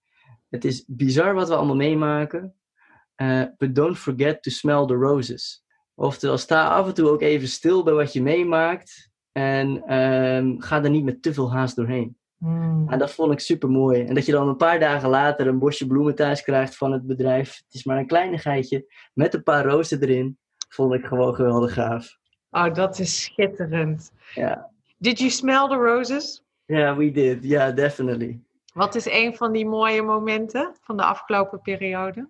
Het 0.50 0.66
is 0.66 0.84
bizar 0.88 1.34
wat 1.34 1.48
we 1.48 1.56
allemaal 1.56 1.76
meemaken. 1.76 2.56
Uh, 3.22 3.44
but 3.58 3.76
don't 3.76 3.98
forget 3.98 4.44
to 4.44 4.52
smell 4.52 4.86
the 4.86 4.96
roses. 4.96 5.64
Oftewel, 5.96 6.38
sta 6.38 6.68
af 6.68 6.88
en 6.88 6.94
toe 6.94 7.10
ook 7.10 7.22
even 7.22 7.48
stil 7.48 7.84
bij 7.84 7.94
wat 7.94 8.14
je 8.14 8.22
meemaakt. 8.22 9.12
En 9.32 9.96
um, 9.98 10.62
ga 10.62 10.84
er 10.84 10.90
niet 10.90 11.04
met 11.04 11.22
te 11.22 11.34
veel 11.34 11.52
haast 11.52 11.76
doorheen. 11.76 12.18
Mm. 12.44 12.90
En 12.90 13.00
dat 13.00 13.14
vond 13.14 13.32
ik 13.32 13.40
super 13.40 13.70
mooi. 13.70 14.04
En 14.04 14.16
dat 14.16 14.26
je 14.26 14.32
dan 14.32 14.48
een 14.48 14.58
paar 14.58 14.80
dagen 14.80 15.10
later 15.10 15.48
een 15.48 15.60
bosje 15.60 15.88
bloemen 15.88 16.16
thuis 16.16 16.44
krijgt 16.44 16.78
van 16.78 16.92
het 16.92 17.08
bedrijf. 17.08 17.56
Het 17.56 17.74
is 17.74 17.84
maar 17.84 17.98
een 17.98 18.08
kleinigheidje 18.08 18.86
met 19.14 19.34
een 19.34 19.44
paar 19.44 19.66
rozen 19.66 20.02
erin. 20.02 20.38
Vond 20.70 20.94
ik 20.94 21.06
gewoon 21.06 21.36
geweldig 21.36 21.74
gaaf. 21.74 22.18
Oh, 22.52 22.74
dat 22.74 23.00
is 23.00 23.24
schitterend. 23.24 24.12
Ja. 24.34 24.70
Did 24.98 25.20
you 25.20 25.30
smell 25.30 25.68
the 25.68 25.76
roses? 25.76 26.44
Ja, 26.66 26.78
yeah, 26.78 26.98
we 26.98 27.12
did. 27.12 27.44
Ja, 27.44 27.50
yeah, 27.50 27.76
definitely. 27.76 28.40
Wat 28.74 28.96
is 28.96 29.06
een 29.06 29.36
van 29.36 29.52
die 29.52 29.66
mooie 29.66 30.02
momenten 30.02 30.76
van 30.82 30.98
de 30.98 31.04
afgelopen 31.04 31.62
periode? 31.62 32.30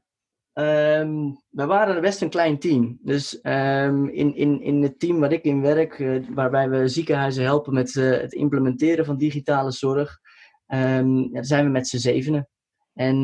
Um, 0.54 1.42
we 1.50 1.66
waren 1.66 2.02
best 2.02 2.22
een 2.22 2.30
klein 2.30 2.60
team. 2.60 3.00
Dus 3.02 3.40
um, 3.44 4.10
in, 4.10 4.36
in, 4.36 4.62
in 4.62 4.84
het 4.84 5.00
team 5.00 5.20
waar 5.20 5.32
ik 5.32 5.44
in 5.44 5.62
werk, 5.62 6.00
uh, 6.00 6.28
waarbij 6.30 6.70
we 6.70 6.88
ziekenhuizen 6.88 7.44
helpen 7.44 7.74
met 7.74 7.96
uh, 7.96 8.18
het 8.18 8.34
implementeren 8.34 9.06
van 9.06 9.18
digitale 9.18 9.72
zorg, 9.72 10.20
ja, 10.68 11.44
zijn 11.44 11.66
we 11.66 11.72
met 11.72 11.88
z'n 11.88 11.98
zevenen. 11.98 12.48
En 12.94 13.22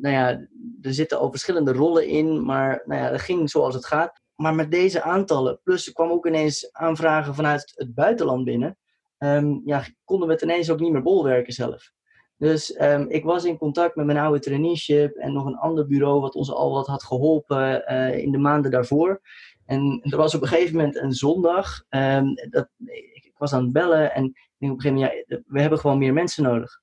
nou 0.00 0.08
ja, 0.08 0.28
er 0.80 0.94
zitten 0.94 1.18
al 1.18 1.30
verschillende 1.30 1.72
rollen 1.72 2.08
in, 2.08 2.44
maar 2.44 2.82
nou 2.84 3.00
ja, 3.00 3.10
dat 3.10 3.20
ging 3.20 3.50
zoals 3.50 3.74
het 3.74 3.86
gaat. 3.86 4.20
Maar 4.34 4.54
met 4.54 4.70
deze 4.70 5.02
aantallen, 5.02 5.60
plus 5.62 5.86
er 5.86 5.92
kwam 5.92 6.10
ook 6.10 6.26
ineens 6.26 6.72
aanvragen 6.72 7.34
vanuit 7.34 7.72
het 7.74 7.94
buitenland 7.94 8.44
binnen, 8.44 8.78
ja, 9.64 9.84
konden 10.04 10.28
we 10.28 10.34
het 10.34 10.42
ineens 10.42 10.70
ook 10.70 10.80
niet 10.80 10.92
meer 10.92 11.02
bolwerken 11.02 11.52
zelf. 11.52 11.94
Dus 12.38 12.80
um, 12.80 13.08
ik 13.08 13.24
was 13.24 13.44
in 13.44 13.58
contact 13.58 13.96
met 13.96 14.06
mijn 14.06 14.18
oude 14.18 14.40
traineeship 14.40 15.16
en 15.16 15.32
nog 15.32 15.46
een 15.46 15.56
ander 15.56 15.86
bureau 15.86 16.20
wat 16.20 16.34
ons 16.34 16.52
al 16.52 16.72
wat 16.72 16.86
had 16.86 17.04
geholpen 17.04 17.92
uh, 17.92 18.18
in 18.18 18.32
de 18.32 18.38
maanden 18.38 18.70
daarvoor. 18.70 19.20
En 19.66 20.00
er 20.02 20.16
was 20.16 20.34
op 20.34 20.42
een 20.42 20.48
gegeven 20.48 20.76
moment 20.76 20.96
een 20.96 21.12
zondag, 21.12 21.84
um, 21.88 22.34
dat, 22.50 22.68
ik 23.12 23.34
was 23.36 23.52
aan 23.52 23.62
het 23.62 23.72
bellen 23.72 24.14
en 24.14 24.24
ik 24.24 24.54
denk 24.58 24.72
op 24.72 24.78
een 24.78 24.84
gegeven 24.84 24.94
moment, 24.94 25.24
ja, 25.28 25.40
we 25.46 25.60
hebben 25.60 25.78
gewoon 25.78 25.98
meer 25.98 26.12
mensen 26.12 26.42
nodig. 26.42 26.80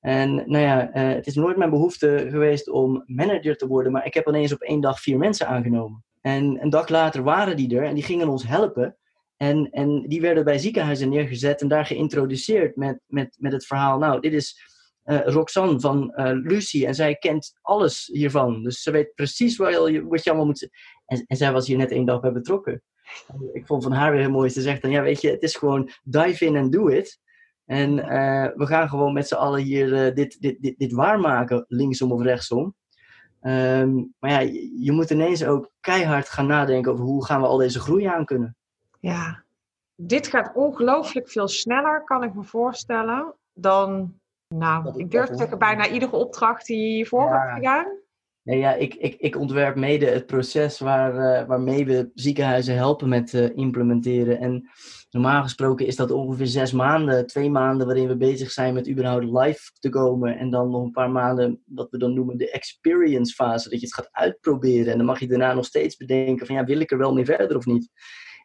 En 0.00 0.34
nou 0.34 0.64
ja, 0.64 0.96
uh, 0.96 1.14
het 1.14 1.26
is 1.26 1.34
nooit 1.34 1.56
mijn 1.56 1.70
behoefte 1.70 2.26
geweest 2.30 2.70
om 2.70 3.02
manager 3.06 3.56
te 3.56 3.66
worden, 3.66 3.92
maar 3.92 4.06
ik 4.06 4.14
heb 4.14 4.28
ineens 4.28 4.52
op 4.52 4.60
één 4.60 4.80
dag 4.80 5.00
vier 5.00 5.18
mensen 5.18 5.46
aangenomen. 5.46 6.04
En 6.20 6.62
een 6.62 6.70
dag 6.70 6.88
later 6.88 7.22
waren 7.22 7.56
die 7.56 7.76
er 7.76 7.84
en 7.84 7.94
die 7.94 8.02
gingen 8.02 8.28
ons 8.28 8.46
helpen. 8.46 8.96
En, 9.36 9.70
en 9.70 10.04
die 10.08 10.20
werden 10.20 10.44
bij 10.44 10.58
ziekenhuizen 10.58 11.08
neergezet 11.08 11.60
en 11.60 11.68
daar 11.68 11.86
geïntroduceerd 11.86 12.76
met, 12.76 13.00
met, 13.06 13.36
met 13.38 13.52
het 13.52 13.66
verhaal, 13.66 13.98
nou, 13.98 14.20
dit 14.20 14.32
is 14.32 14.69
uh, 15.04 15.26
Roxanne 15.26 15.80
van 15.80 16.12
uh, 16.16 16.30
Lucie 16.32 16.86
en 16.86 16.94
zij 16.94 17.14
kent 17.14 17.58
alles 17.62 18.08
hiervan. 18.12 18.62
Dus 18.62 18.82
ze 18.82 18.90
weet 18.90 19.14
precies 19.14 19.56
waar 19.56 19.90
je, 19.90 20.06
wat 20.06 20.24
je 20.24 20.30
allemaal 20.30 20.48
moet... 20.48 20.68
En, 21.06 21.24
en 21.26 21.36
zij 21.36 21.52
was 21.52 21.66
hier 21.66 21.76
net 21.76 21.90
één 21.90 22.04
dag 22.04 22.20
bij 22.20 22.32
betrokken. 22.32 22.82
Ik 23.52 23.66
vond 23.66 23.82
van 23.82 23.92
haar 23.92 24.10
weer 24.12 24.20
heel 24.20 24.30
mooi. 24.30 24.50
Ze 24.50 24.60
zegt 24.60 24.82
dan, 24.82 24.90
ja 24.90 25.02
weet 25.02 25.20
je, 25.20 25.30
het 25.30 25.42
is 25.42 25.56
gewoon 25.56 25.90
dive 26.02 26.44
in 26.44 26.56
and 26.56 26.72
do 26.72 26.88
it. 26.88 27.18
En 27.64 27.94
we 28.56 28.66
gaan 28.66 28.88
gewoon 28.88 29.12
met 29.12 29.28
z'n 29.28 29.34
allen 29.34 29.60
hier 29.60 30.14
dit, 30.14 30.40
dit, 30.40 30.62
dit, 30.62 30.78
dit 30.78 30.92
waarmaken, 30.92 31.64
linksom 31.68 32.12
of 32.12 32.22
rechtsom. 32.22 32.74
Um, 33.42 34.14
maar 34.18 34.30
ja, 34.30 34.38
je, 34.38 34.82
je 34.84 34.92
moet 34.92 35.10
ineens 35.10 35.44
ook 35.44 35.70
keihard 35.80 36.28
gaan 36.28 36.46
nadenken 36.46 36.92
over 36.92 37.04
hoe 37.04 37.24
gaan 37.24 37.40
we 37.40 37.46
al 37.46 37.56
deze 37.56 37.80
groei 37.80 38.04
aan 38.04 38.24
kunnen. 38.24 38.56
Ja, 38.98 39.44
dit 39.94 40.26
gaat 40.26 40.54
ongelooflijk 40.54 41.30
veel 41.30 41.48
sneller, 41.48 42.04
kan 42.04 42.22
ik 42.22 42.34
me 42.34 42.44
voorstellen, 42.44 43.34
dan, 43.52 44.14
nou, 44.54 44.98
ik 44.98 45.10
durf 45.10 45.28
te 45.28 45.36
zeggen, 45.36 45.58
bijna 45.58 45.88
iedere 45.88 46.16
opdracht 46.16 46.66
die 46.66 46.94
hiervoor 46.94 47.28
ja. 47.28 47.40
hebt 47.40 47.54
gedaan. 47.54 47.98
Nee, 48.42 48.58
ja, 48.58 48.74
ik, 48.74 48.94
ik, 48.94 49.14
ik 49.18 49.36
ontwerp 49.36 49.76
mede 49.76 50.06
het 50.06 50.26
proces 50.26 50.78
waar, 50.78 51.14
uh, 51.14 51.48
waarmee 51.48 51.86
we 51.86 52.10
ziekenhuizen 52.14 52.74
helpen 52.74 53.08
met 53.08 53.32
uh, 53.32 53.56
implementeren. 53.56 54.38
En 54.38 54.70
normaal 55.10 55.42
gesproken 55.42 55.86
is 55.86 55.96
dat 55.96 56.10
ongeveer 56.10 56.46
zes 56.46 56.72
maanden, 56.72 57.26
twee 57.26 57.50
maanden 57.50 57.86
waarin 57.86 58.08
we 58.08 58.16
bezig 58.16 58.50
zijn 58.50 58.74
met 58.74 58.88
überhaupt 58.88 59.24
live 59.24 59.70
te 59.78 59.88
komen. 59.88 60.38
En 60.38 60.50
dan 60.50 60.70
nog 60.70 60.82
een 60.82 60.90
paar 60.90 61.10
maanden, 61.10 61.62
wat 61.64 61.90
we 61.90 61.98
dan 61.98 62.14
noemen 62.14 62.36
de 62.36 62.50
experience 62.50 63.34
fase, 63.34 63.68
dat 63.68 63.80
je 63.80 63.86
het 63.86 63.94
gaat 63.94 64.08
uitproberen. 64.12 64.92
En 64.92 64.96
dan 64.96 65.06
mag 65.06 65.20
je 65.20 65.28
daarna 65.28 65.52
nog 65.52 65.64
steeds 65.64 65.96
bedenken 65.96 66.46
van 66.46 66.54
ja, 66.54 66.64
wil 66.64 66.80
ik 66.80 66.90
er 66.90 66.98
wel 66.98 67.14
mee 67.14 67.24
verder 67.24 67.56
of 67.56 67.66
niet? 67.66 67.90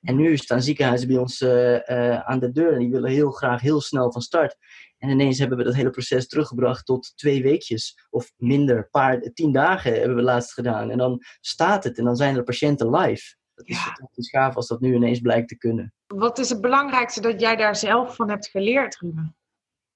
En 0.02 0.16
nu 0.16 0.38
staan 0.38 0.62
ziekenhuizen 0.62 1.08
bij 1.08 1.18
ons 1.18 1.42
uh, 1.42 2.20
aan 2.20 2.40
de 2.40 2.52
deur 2.52 2.74
en 2.74 2.80
die 2.80 2.92
willen 2.92 3.12
heel 3.12 3.32
graag 3.32 3.62
heel 3.62 3.82
snel 3.82 4.12
van 4.12 4.22
start. 4.22 4.58
En 4.98 5.10
ineens 5.10 5.40
hebben 5.40 5.58
we 5.58 5.64
dat 5.64 5.76
hele 5.76 5.90
proces 5.90 6.28
teruggebracht 6.28 6.86
tot 6.86 7.14
twee 7.16 7.44
weekjes 7.44 8.08
of 8.10 8.32
minder, 8.38 8.90
paar, 8.90 9.20
tien 9.34 9.52
dagen 9.52 9.94
hebben 9.94 10.16
we 10.16 10.22
laatst 10.22 10.54
gedaan. 10.54 10.90
En 10.90 10.98
dan 10.98 11.24
staat 11.42 11.84
het 11.84 11.98
en 11.98 12.04
dan 12.04 12.16
zijn 12.16 12.36
er 12.36 12.44
patiënten 12.44 12.90
live. 12.90 13.36
Dat 13.56 13.68
is, 13.68 14.30
ja. 14.32 14.40
gaaf 14.40 14.56
als 14.56 14.68
dat 14.68 14.80
nu 14.80 14.96
ineens 14.96 15.20
blijkt 15.20 15.48
te 15.48 15.58
kunnen. 15.58 15.94
Wat 16.08 16.38
is 16.38 16.50
het 16.50 16.62
belangrijkste 16.62 17.22
dat 17.22 17.40
jij 17.40 17.56
daar 17.56 17.76
zelf 17.76 18.16
van 18.16 18.30
hebt 18.30 18.48
geleerd, 18.48 18.98
Ruben? 18.98 19.36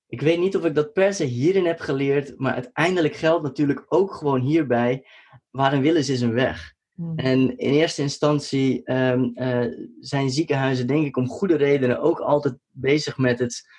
Ik 0.08 0.22
weet 0.22 0.40
niet 0.40 0.56
of 0.56 0.66
ik 0.66 0.76
dat 0.76 0.94
per 0.94 1.14
se 1.14 1.24
hierin 1.24 1.66
heb 1.66 1.80
geleerd, 1.80 2.38
maar 2.38 2.54
uiteindelijk 2.54 3.16
geldt 3.16 3.44
natuurlijk 3.44 3.86
ook 3.88 4.14
gewoon 4.14 4.42
hierbij: 4.42 5.06
waar 5.50 5.74
een 5.74 5.82
wil 5.82 5.96
is, 5.96 6.10
is 6.10 6.22
een 6.22 6.34
weg. 6.34 6.74
Hmm. 6.96 7.18
En 7.18 7.58
in 7.58 7.74
eerste 7.74 8.02
instantie 8.02 8.92
um, 8.94 9.32
uh, 9.36 9.66
zijn 10.00 10.30
ziekenhuizen, 10.30 10.88
denk 10.88 11.06
ik, 11.06 11.18
om 11.18 11.28
goede 11.28 11.56
redenen 11.56 12.00
ook 12.00 12.20
altijd 12.20 12.56
bezig 12.72 13.18
met 13.18 13.40
het 13.40 13.70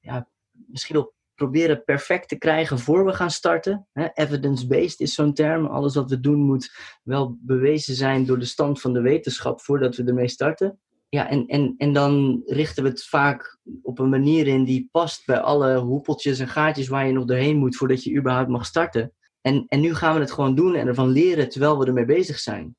ja, 0.00 0.28
misschien 0.76 0.96
wel 0.96 1.14
proberen 1.34 1.84
perfect 1.84 2.28
te 2.28 2.38
krijgen 2.38 2.78
voor 2.78 3.04
we 3.04 3.12
gaan 3.12 3.30
starten. 3.30 3.88
Evidence-based 4.14 5.00
is 5.00 5.14
zo'n 5.14 5.34
term. 5.34 5.66
Alles 5.66 5.94
wat 5.94 6.10
we 6.10 6.20
doen 6.20 6.40
moet 6.40 6.70
wel 7.02 7.36
bewezen 7.40 7.94
zijn 7.94 8.26
door 8.26 8.38
de 8.38 8.44
stand 8.44 8.80
van 8.80 8.92
de 8.92 9.00
wetenschap 9.00 9.60
voordat 9.60 9.96
we 9.96 10.04
ermee 10.04 10.28
starten. 10.28 10.80
Ja, 11.08 11.28
en, 11.28 11.46
en, 11.46 11.74
en 11.76 11.92
dan 11.92 12.42
richten 12.46 12.82
we 12.82 12.88
het 12.88 13.04
vaak 13.04 13.58
op 13.82 13.98
een 13.98 14.08
manier 14.08 14.46
in 14.46 14.64
die 14.64 14.88
past 14.90 15.26
bij 15.26 15.40
alle 15.40 15.78
hoepeltjes 15.78 16.38
en 16.38 16.48
gaatjes 16.48 16.88
waar 16.88 17.06
je 17.06 17.12
nog 17.12 17.24
doorheen 17.24 17.56
moet 17.56 17.76
voordat 17.76 18.04
je 18.04 18.16
überhaupt 18.16 18.48
mag 18.48 18.66
starten. 18.66 19.12
En, 19.40 19.64
en 19.68 19.80
nu 19.80 19.94
gaan 19.94 20.14
we 20.14 20.20
het 20.20 20.32
gewoon 20.32 20.54
doen 20.54 20.74
en 20.74 20.86
ervan 20.86 21.08
leren 21.08 21.48
terwijl 21.48 21.78
we 21.78 21.86
ermee 21.86 22.04
bezig 22.04 22.38
zijn. 22.38 22.76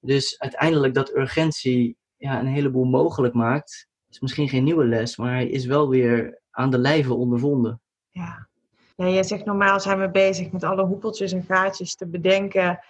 Dus 0.00 0.38
uiteindelijk 0.38 0.94
dat 0.94 1.16
urgentie 1.16 1.96
ja, 2.16 2.40
een 2.40 2.46
heleboel 2.46 2.84
mogelijk 2.84 3.34
maakt, 3.34 3.88
is 4.08 4.20
misschien 4.20 4.48
geen 4.48 4.64
nieuwe 4.64 4.84
les, 4.84 5.16
maar 5.16 5.32
hij 5.32 5.48
is 5.48 5.66
wel 5.66 5.88
weer 5.88 6.40
aan 6.58 6.70
de 6.70 6.78
lijve 6.78 7.14
ondervonden. 7.14 7.80
Ja. 8.10 8.48
ja, 8.96 9.08
jij 9.08 9.22
zegt 9.22 9.44
normaal 9.44 9.80
zijn 9.80 9.98
we 9.98 10.10
bezig 10.10 10.50
met 10.50 10.64
alle 10.64 10.84
hoepeltjes 10.84 11.32
en 11.32 11.42
gaatjes 11.42 11.94
te 11.94 12.06
bedenken 12.06 12.80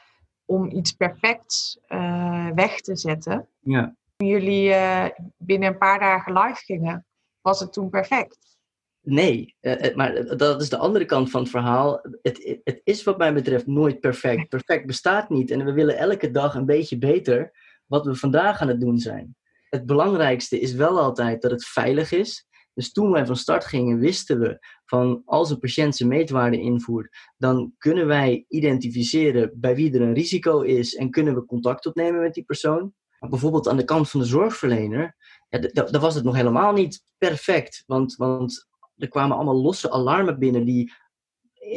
om 0.44 0.70
iets 0.70 0.92
perfects 0.92 1.78
uh, 1.88 2.50
weg 2.54 2.80
te 2.80 2.96
zetten. 2.96 3.48
Ja. 3.60 3.94
Toen 4.16 4.28
jullie 4.28 4.68
uh, 4.68 5.04
binnen 5.36 5.68
een 5.68 5.78
paar 5.78 5.98
dagen 5.98 6.32
live 6.32 6.64
gingen, 6.64 7.06
was 7.40 7.60
het 7.60 7.72
toen 7.72 7.90
perfect? 7.90 8.56
Nee, 9.00 9.54
uh, 9.60 9.94
maar 9.94 10.36
dat 10.36 10.60
is 10.62 10.68
de 10.68 10.76
andere 10.76 11.04
kant 11.04 11.30
van 11.30 11.40
het 11.40 11.50
verhaal. 11.50 12.00
Het, 12.22 12.58
het 12.64 12.80
is 12.84 13.02
wat 13.02 13.18
mij 13.18 13.34
betreft 13.34 13.66
nooit 13.66 14.00
perfect. 14.00 14.48
Perfect 14.48 14.86
bestaat 14.86 15.28
niet 15.28 15.50
en 15.50 15.64
we 15.64 15.72
willen 15.72 15.98
elke 15.98 16.30
dag 16.30 16.54
een 16.54 16.66
beetje 16.66 16.98
beter 16.98 17.52
wat 17.86 18.06
we 18.06 18.14
vandaag 18.14 18.60
aan 18.60 18.68
het 18.68 18.80
doen 18.80 18.98
zijn. 18.98 19.36
Het 19.70 19.86
belangrijkste 19.86 20.60
is 20.60 20.72
wel 20.72 21.00
altijd 21.00 21.42
dat 21.42 21.50
het 21.50 21.64
veilig 21.64 22.12
is. 22.12 22.47
Dus 22.78 22.92
toen 22.92 23.10
wij 23.10 23.26
van 23.26 23.36
start 23.36 23.64
gingen, 23.64 23.98
wisten 23.98 24.40
we 24.40 24.58
van 24.84 25.22
als 25.24 25.50
een 25.50 25.58
patiënt 25.58 25.96
zijn 25.96 26.08
meetwaarde 26.08 26.60
invoert, 26.60 27.16
dan 27.36 27.74
kunnen 27.78 28.06
wij 28.06 28.44
identificeren 28.48 29.50
bij 29.54 29.74
wie 29.74 29.94
er 29.94 30.00
een 30.00 30.14
risico 30.14 30.60
is 30.60 30.94
en 30.94 31.10
kunnen 31.10 31.34
we 31.34 31.44
contact 31.44 31.86
opnemen 31.86 32.20
met 32.20 32.34
die 32.34 32.44
persoon. 32.44 32.92
Bijvoorbeeld 33.18 33.68
aan 33.68 33.76
de 33.76 33.84
kant 33.84 34.10
van 34.10 34.20
de 34.20 34.26
zorgverlener, 34.26 35.16
ja, 35.48 35.58
daar 35.58 36.00
was 36.00 36.14
het 36.14 36.24
nog 36.24 36.34
helemaal 36.34 36.72
niet 36.72 37.02
perfect. 37.16 37.82
Want, 37.86 38.16
want 38.16 38.68
er 38.96 39.08
kwamen 39.08 39.36
allemaal 39.36 39.62
losse 39.62 39.90
alarmen 39.90 40.38
binnen 40.38 40.64
die 40.64 40.92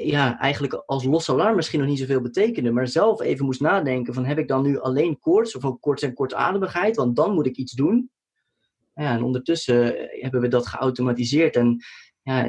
ja, 0.03 0.39
eigenlijk 0.39 0.73
als 0.73 1.03
los 1.03 1.29
alarm 1.29 1.55
misschien 1.55 1.79
nog 1.79 1.89
niet 1.89 1.99
zoveel 1.99 2.21
betekenden. 2.21 2.73
Maar 2.73 2.87
zelf 2.87 3.21
even 3.21 3.45
moest 3.45 3.61
nadenken 3.61 4.13
van 4.13 4.25
heb 4.25 4.37
ik 4.37 4.47
dan 4.47 4.63
nu 4.63 4.79
alleen 4.79 5.19
koorts 5.19 5.55
of 5.55 5.65
ook 5.65 5.81
koorts 5.81 6.03
en 6.03 6.13
kortademigheid? 6.13 6.95
Want 6.95 7.15
dan 7.15 7.33
moet 7.33 7.45
ik 7.45 7.55
iets 7.55 7.73
doen. 7.73 8.09
Ja, 8.93 9.13
en 9.13 9.23
ondertussen 9.23 9.95
hebben 10.09 10.41
we 10.41 10.47
dat 10.47 10.67
geautomatiseerd. 10.67 11.55
En 11.55 11.83
ja, 12.21 12.43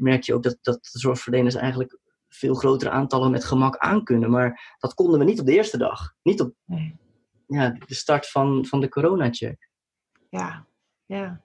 merk 0.00 0.22
je 0.22 0.34
ook 0.34 0.42
dat, 0.42 0.58
dat 0.62 0.88
de 0.92 0.98
zorgverleners 0.98 1.54
eigenlijk 1.54 1.98
veel 2.28 2.54
grotere 2.54 2.90
aantallen 2.90 3.30
met 3.30 3.44
gemak 3.44 3.76
aankunnen. 3.76 4.30
Maar 4.30 4.76
dat 4.78 4.94
konden 4.94 5.18
we 5.18 5.24
niet 5.24 5.40
op 5.40 5.46
de 5.46 5.52
eerste 5.52 5.78
dag. 5.78 6.14
Niet 6.22 6.40
op 6.40 6.54
ja, 7.46 7.70
de 7.70 7.94
start 7.94 8.30
van, 8.30 8.66
van 8.66 8.80
de 8.80 8.88
corona-check. 8.88 9.68
Ja, 10.28 10.66
ja. 11.06 11.40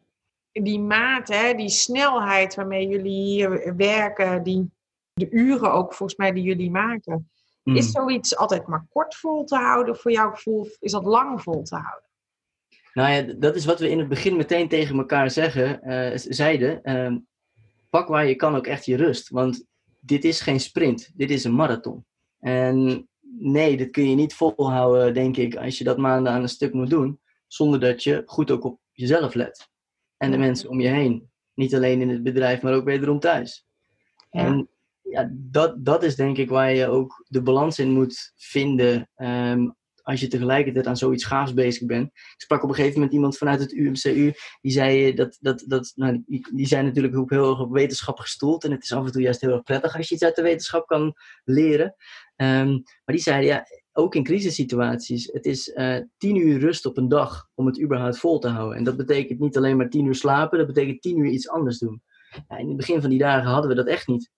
Die 0.51 0.79
maat, 0.79 1.27
hè, 1.27 1.53
die 1.53 1.69
snelheid 1.69 2.55
waarmee 2.55 2.87
jullie 2.87 3.23
hier 3.23 3.75
werken, 3.75 4.43
die, 4.43 4.71
de 5.13 5.29
uren 5.29 5.71
ook 5.71 5.93
volgens 5.93 6.17
mij 6.17 6.31
die 6.31 6.43
jullie 6.43 6.71
maken. 6.71 7.31
Mm. 7.63 7.75
Is 7.75 7.91
zoiets 7.91 8.37
altijd 8.37 8.67
maar 8.67 8.85
kort 8.89 9.15
vol 9.15 9.43
te 9.43 9.55
houden 9.55 9.95
voor 9.95 10.11
jouw 10.11 10.31
gevoel? 10.31 10.59
Of 10.59 10.77
is 10.79 10.91
dat 10.91 11.05
lang 11.05 11.41
vol 11.41 11.63
te 11.63 11.75
houden? 11.75 12.09
Nou 12.93 13.11
ja, 13.11 13.33
dat 13.33 13.55
is 13.55 13.65
wat 13.65 13.79
we 13.79 13.89
in 13.89 13.99
het 13.99 14.07
begin 14.07 14.37
meteen 14.37 14.67
tegen 14.67 14.97
elkaar 14.97 15.31
zeggen, 15.31 15.79
uh, 15.83 16.11
zeiden. 16.15 16.79
Uh, 16.83 17.17
pak 17.89 18.07
waar 18.07 18.27
je 18.27 18.35
kan 18.35 18.55
ook 18.55 18.67
echt 18.67 18.85
je 18.85 18.95
rust. 18.95 19.29
Want 19.29 19.65
dit 19.99 20.23
is 20.23 20.41
geen 20.41 20.59
sprint, 20.59 21.11
dit 21.15 21.29
is 21.29 21.43
een 21.43 21.55
marathon. 21.55 22.05
En 22.39 23.07
nee, 23.39 23.77
dit 23.77 23.89
kun 23.89 24.09
je 24.09 24.15
niet 24.15 24.33
volhouden, 24.33 25.13
denk 25.13 25.37
ik, 25.37 25.55
als 25.55 25.77
je 25.77 25.83
dat 25.83 25.97
maanden 25.97 26.33
aan 26.33 26.41
een 26.41 26.49
stuk 26.49 26.73
moet 26.73 26.89
doen, 26.89 27.19
zonder 27.47 27.79
dat 27.79 28.03
je 28.03 28.23
goed 28.25 28.51
ook 28.51 28.63
op 28.63 28.79
jezelf 28.91 29.33
let. 29.33 29.69
En 30.17 30.31
de 30.31 30.37
mensen 30.37 30.69
om 30.69 30.79
je 30.79 30.87
heen. 30.87 31.29
Niet 31.53 31.75
alleen 31.75 32.01
in 32.01 32.09
het 32.09 32.23
bedrijf, 32.23 32.61
maar 32.61 32.73
ook 32.73 32.85
wederom 32.85 33.19
thuis. 33.19 33.65
Ja. 34.29 34.45
En 34.45 34.69
ja, 35.01 35.29
dat, 35.33 35.85
dat 35.85 36.03
is 36.03 36.15
denk 36.15 36.37
ik 36.37 36.49
waar 36.49 36.73
je 36.73 36.87
ook 36.87 37.25
de 37.27 37.41
balans 37.41 37.79
in 37.79 37.91
moet 37.91 38.33
vinden 38.35 39.09
um, 39.15 39.75
als 40.11 40.19
je 40.19 40.27
tegelijkertijd 40.27 40.87
aan 40.87 40.97
zoiets 40.97 41.25
gaafs 41.25 41.53
bezig 41.53 41.85
bent. 41.87 42.07
Ik 42.07 42.33
sprak 42.37 42.63
op 42.63 42.69
een 42.69 42.75
gegeven 42.75 42.95
moment 42.95 43.13
iemand 43.13 43.37
vanuit 43.37 43.59
het 43.59 43.71
UMCU, 43.71 44.33
die 44.61 44.71
zei 44.71 45.13
dat, 45.13 45.37
dat, 45.39 45.63
dat 45.67 45.91
nou, 45.95 46.23
die, 46.25 46.67
zijn 46.67 46.85
natuurlijk 46.85 47.17
ook 47.17 47.29
heel 47.29 47.49
erg 47.49 47.59
op 47.59 47.71
wetenschap 47.71 48.19
gestoeld. 48.19 48.63
En 48.63 48.71
het 48.71 48.83
is 48.83 48.93
af 48.93 49.05
en 49.05 49.11
toe 49.11 49.21
juist 49.21 49.41
heel 49.41 49.51
erg 49.51 49.63
prettig 49.63 49.97
als 49.97 50.09
je 50.09 50.15
iets 50.15 50.23
uit 50.23 50.35
de 50.35 50.41
wetenschap 50.41 50.87
kan 50.87 51.13
leren. 51.43 51.95
Um, 52.35 52.83
maar 53.05 53.15
die 53.15 53.19
zeiden, 53.19 53.47
ja, 53.47 53.65
ook 53.93 54.15
in 54.15 54.23
crisissituaties, 54.23 55.29
het 55.31 55.45
is 55.45 55.67
uh, 55.67 55.97
tien 56.17 56.35
uur 56.35 56.59
rust 56.59 56.85
op 56.85 56.97
een 56.97 57.07
dag 57.07 57.49
om 57.53 57.65
het 57.65 57.81
überhaupt 57.81 58.19
vol 58.19 58.39
te 58.39 58.47
houden. 58.47 58.77
En 58.77 58.83
dat 58.83 58.97
betekent 58.97 59.39
niet 59.39 59.57
alleen 59.57 59.77
maar 59.77 59.89
tien 59.89 60.05
uur 60.05 60.15
slapen, 60.15 60.57
dat 60.57 60.67
betekent 60.67 61.01
tien 61.01 61.17
uur 61.17 61.29
iets 61.29 61.49
anders 61.49 61.77
doen. 61.77 62.01
Ja, 62.47 62.57
in 62.57 62.67
het 62.67 62.77
begin 62.77 63.01
van 63.01 63.09
die 63.09 63.19
dagen 63.19 63.49
hadden 63.49 63.69
we 63.69 63.75
dat 63.75 63.87
echt 63.87 64.07
niet. 64.07 64.31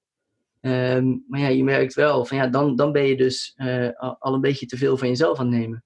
Um, 0.65 1.25
maar 1.27 1.39
ja, 1.39 1.47
je 1.47 1.63
merkt 1.63 1.93
wel 1.93 2.25
van 2.25 2.37
ja, 2.37 2.47
dan, 2.47 2.75
dan 2.75 2.91
ben 2.91 3.03
je 3.03 3.17
dus 3.17 3.53
uh, 3.57 3.89
al 4.19 4.33
een 4.33 4.41
beetje 4.41 4.65
te 4.65 4.77
veel 4.77 4.97
van 4.97 5.07
jezelf 5.07 5.39
aan 5.39 5.51
het 5.51 5.55
nemen. 5.59 5.83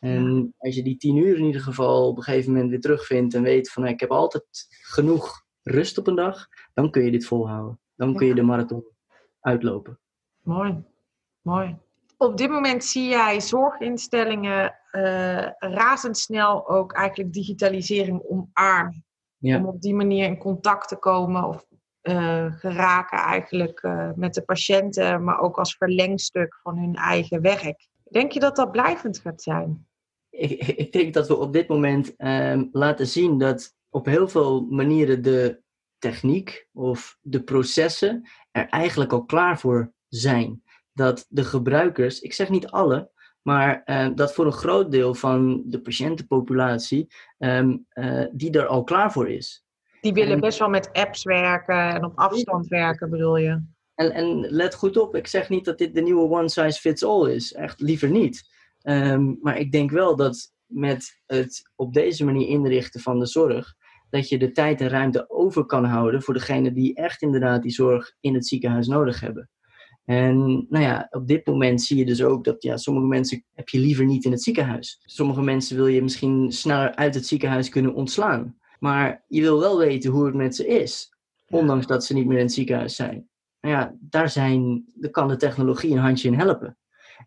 En 0.00 0.54
als 0.58 0.74
je 0.74 0.82
die 0.82 0.96
tien 0.96 1.16
uur 1.16 1.36
in 1.36 1.44
ieder 1.44 1.60
geval 1.60 2.08
op 2.08 2.16
een 2.16 2.22
gegeven 2.22 2.52
moment 2.52 2.70
weer 2.70 2.80
terugvindt 2.80 3.34
en 3.34 3.42
weet 3.42 3.70
van 3.70 3.82
nou, 3.82 3.94
ik 3.94 4.00
heb 4.00 4.10
altijd 4.10 4.66
genoeg 4.68 5.44
rust 5.62 5.98
op 5.98 6.06
een 6.06 6.14
dag, 6.14 6.46
dan 6.74 6.90
kun 6.90 7.04
je 7.04 7.10
dit 7.10 7.26
volhouden. 7.26 7.80
Dan 7.94 8.14
kun 8.14 8.26
je 8.26 8.34
de 8.34 8.42
marathon 8.42 8.84
uitlopen. 9.40 10.00
Mooi, 10.40 10.84
mooi. 11.40 11.76
Op 12.16 12.36
dit 12.36 12.50
moment 12.50 12.84
zie 12.84 13.08
jij 13.08 13.40
zorginstellingen 13.40 14.74
uh, 14.92 15.48
razendsnel 15.58 16.68
ook 16.68 16.92
eigenlijk 16.92 17.32
digitalisering 17.32 18.22
omarmen. 18.28 19.04
Ja. 19.36 19.58
Om 19.58 19.66
op 19.66 19.80
die 19.80 19.94
manier 19.94 20.24
in 20.24 20.38
contact 20.38 20.88
te 20.88 20.96
komen 20.96 21.44
of 21.44 21.66
uh, 22.02 22.52
geraken 22.52 23.18
eigenlijk 23.18 23.82
uh, 23.82 24.10
met 24.14 24.34
de 24.34 24.42
patiënten, 24.42 25.24
maar 25.24 25.40
ook 25.40 25.58
als 25.58 25.76
verlengstuk 25.76 26.58
van 26.62 26.78
hun 26.78 26.94
eigen 26.94 27.40
werk. 27.40 27.88
Denk 28.10 28.32
je 28.32 28.40
dat 28.40 28.56
dat 28.56 28.72
blijvend 28.72 29.18
gaat 29.18 29.42
zijn? 29.42 29.86
Ik, 30.30 30.66
ik 30.66 30.92
denk 30.92 31.14
dat 31.14 31.28
we 31.28 31.36
op 31.36 31.52
dit 31.52 31.68
moment 31.68 32.14
um, 32.16 32.68
laten 32.72 33.06
zien 33.06 33.38
dat 33.38 33.74
op 33.90 34.06
heel 34.06 34.28
veel 34.28 34.66
manieren 34.70 35.22
de 35.22 35.60
techniek 35.98 36.68
of 36.72 37.18
de 37.20 37.42
processen 37.42 38.28
er 38.50 38.68
eigenlijk 38.68 39.12
al 39.12 39.24
klaar 39.24 39.58
voor 39.58 39.92
zijn. 40.08 40.62
Dat 40.92 41.26
de 41.28 41.44
gebruikers, 41.44 42.20
ik 42.20 42.32
zeg 42.32 42.48
niet 42.48 42.66
alle, 42.66 43.10
maar 43.42 43.82
uh, 43.84 44.08
dat 44.14 44.34
voor 44.34 44.46
een 44.46 44.52
groot 44.52 44.90
deel 44.90 45.14
van 45.14 45.62
de 45.64 45.80
patiëntenpopulatie 45.80 47.14
um, 47.38 47.86
uh, 47.94 48.26
die 48.32 48.50
er 48.50 48.66
al 48.66 48.84
klaar 48.84 49.12
voor 49.12 49.28
is. 49.28 49.64
Die 50.02 50.12
willen 50.12 50.32
en, 50.32 50.40
best 50.40 50.58
wel 50.58 50.68
met 50.68 50.92
apps 50.92 51.22
werken 51.22 51.94
en 51.94 52.04
op 52.04 52.12
afstand 52.14 52.66
werken, 52.66 53.10
bedoel 53.10 53.36
je? 53.36 53.62
En, 53.94 54.12
en 54.12 54.40
let 54.40 54.74
goed 54.74 54.96
op, 54.96 55.14
ik 55.14 55.26
zeg 55.26 55.48
niet 55.48 55.64
dat 55.64 55.78
dit 55.78 55.94
de 55.94 56.00
nieuwe 56.00 56.30
one 56.30 56.48
size 56.48 56.80
fits 56.80 57.04
all 57.04 57.30
is. 57.30 57.52
Echt 57.52 57.80
liever 57.80 58.10
niet. 58.10 58.50
Um, 58.82 59.38
maar 59.42 59.58
ik 59.58 59.72
denk 59.72 59.90
wel 59.90 60.16
dat 60.16 60.52
met 60.66 61.20
het 61.26 61.70
op 61.76 61.92
deze 61.92 62.24
manier 62.24 62.48
inrichten 62.48 63.00
van 63.00 63.18
de 63.18 63.26
zorg, 63.26 63.74
dat 64.10 64.28
je 64.28 64.38
de 64.38 64.52
tijd 64.52 64.80
en 64.80 64.88
ruimte 64.88 65.30
over 65.30 65.64
kan 65.64 65.84
houden 65.84 66.22
voor 66.22 66.34
degenen 66.34 66.74
die 66.74 66.94
echt 66.94 67.22
inderdaad 67.22 67.62
die 67.62 67.72
zorg 67.72 68.12
in 68.20 68.34
het 68.34 68.46
ziekenhuis 68.46 68.86
nodig 68.86 69.20
hebben. 69.20 69.50
En 70.04 70.66
nou 70.68 70.84
ja, 70.84 71.06
op 71.10 71.26
dit 71.26 71.46
moment 71.46 71.82
zie 71.82 71.96
je 71.96 72.04
dus 72.04 72.22
ook 72.22 72.44
dat 72.44 72.62
ja, 72.62 72.76
sommige 72.76 73.06
mensen 73.06 73.44
heb 73.54 73.68
je 73.68 73.78
liever 73.78 74.04
niet 74.04 74.24
in 74.24 74.30
het 74.30 74.42
ziekenhuis. 74.42 75.00
Sommige 75.04 75.42
mensen 75.42 75.76
wil 75.76 75.86
je 75.86 76.02
misschien 76.02 76.52
sneller 76.52 76.94
uit 76.94 77.14
het 77.14 77.26
ziekenhuis 77.26 77.68
kunnen 77.68 77.94
ontslaan. 77.94 78.60
Maar 78.82 79.24
je 79.28 79.40
wil 79.40 79.60
wel 79.60 79.78
weten 79.78 80.10
hoe 80.10 80.24
het 80.24 80.34
met 80.34 80.56
ze 80.56 80.66
is, 80.66 81.14
ondanks 81.48 81.86
dat 81.86 82.04
ze 82.04 82.14
niet 82.14 82.26
meer 82.26 82.38
in 82.38 82.44
het 82.44 82.52
ziekenhuis 82.52 82.96
zijn. 82.96 83.28
Nou 83.60 83.74
ja, 83.74 83.94
daar, 84.00 84.30
zijn, 84.30 84.84
daar 84.94 85.10
kan 85.10 85.28
de 85.28 85.36
technologie 85.36 85.92
een 85.92 85.98
handje 85.98 86.28
in 86.28 86.38
helpen. 86.38 86.78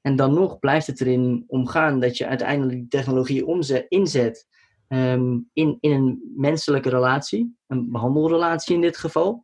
En 0.02 0.16
dan 0.16 0.34
nog 0.34 0.60
blijft 0.60 0.88
het 0.88 1.02
erin 1.02 1.44
omgaan 1.48 2.00
dat 2.00 2.18
je 2.18 2.28
uiteindelijk 2.28 2.78
die 2.78 2.88
technologie 2.88 3.46
omzet, 3.46 3.86
inzet 3.88 4.48
um, 4.88 5.50
in, 5.54 5.78
in 5.80 5.92
een 5.92 6.34
menselijke 6.36 6.90
relatie, 6.90 7.56
een 7.68 7.92
behandelrelatie 7.92 8.76
in 8.76 8.82
dit 8.82 8.98
geval. 8.98 9.44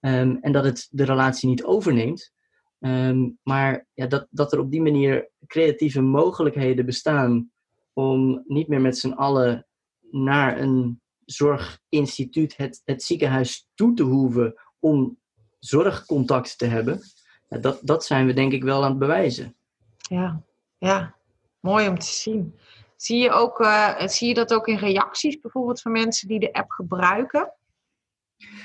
Um, 0.00 0.38
en 0.40 0.52
dat 0.52 0.64
het 0.64 0.88
de 0.90 1.04
relatie 1.04 1.48
niet 1.48 1.64
overneemt. 1.64 2.32
Um, 2.78 3.38
maar 3.42 3.86
ja, 3.94 4.06
dat, 4.06 4.26
dat 4.30 4.52
er 4.52 4.60
op 4.60 4.70
die 4.70 4.82
manier 4.82 5.30
creatieve 5.46 6.00
mogelijkheden 6.00 6.86
bestaan 6.86 7.50
om 7.92 8.42
niet 8.46 8.68
meer 8.68 8.80
met 8.80 8.98
z'n 8.98 9.12
allen 9.12 9.66
naar 10.10 10.60
een 10.60 11.00
zorginstituut, 11.32 12.56
het, 12.56 12.82
het 12.84 13.02
ziekenhuis 13.02 13.68
toe 13.74 13.94
te 13.94 14.02
hoeven 14.02 14.54
om 14.78 15.18
zorgcontact 15.58 16.58
te 16.58 16.66
hebben. 16.66 17.00
Dat, 17.48 17.78
dat 17.82 18.04
zijn 18.04 18.26
we 18.26 18.32
denk 18.32 18.52
ik 18.52 18.62
wel 18.62 18.84
aan 18.84 18.90
het 18.90 18.98
bewijzen. 18.98 19.56
Ja, 19.96 20.42
ja. 20.78 21.14
mooi 21.60 21.88
om 21.88 21.98
te 21.98 22.06
zien. 22.06 22.54
Zie 22.96 23.18
je, 23.18 23.30
ook, 23.30 23.60
uh, 23.60 24.06
zie 24.06 24.28
je 24.28 24.34
dat 24.34 24.54
ook 24.54 24.68
in 24.68 24.76
reacties 24.76 25.40
bijvoorbeeld 25.40 25.80
van 25.80 25.92
mensen 25.92 26.28
die 26.28 26.40
de 26.40 26.52
app 26.52 26.70
gebruiken? 26.70 27.52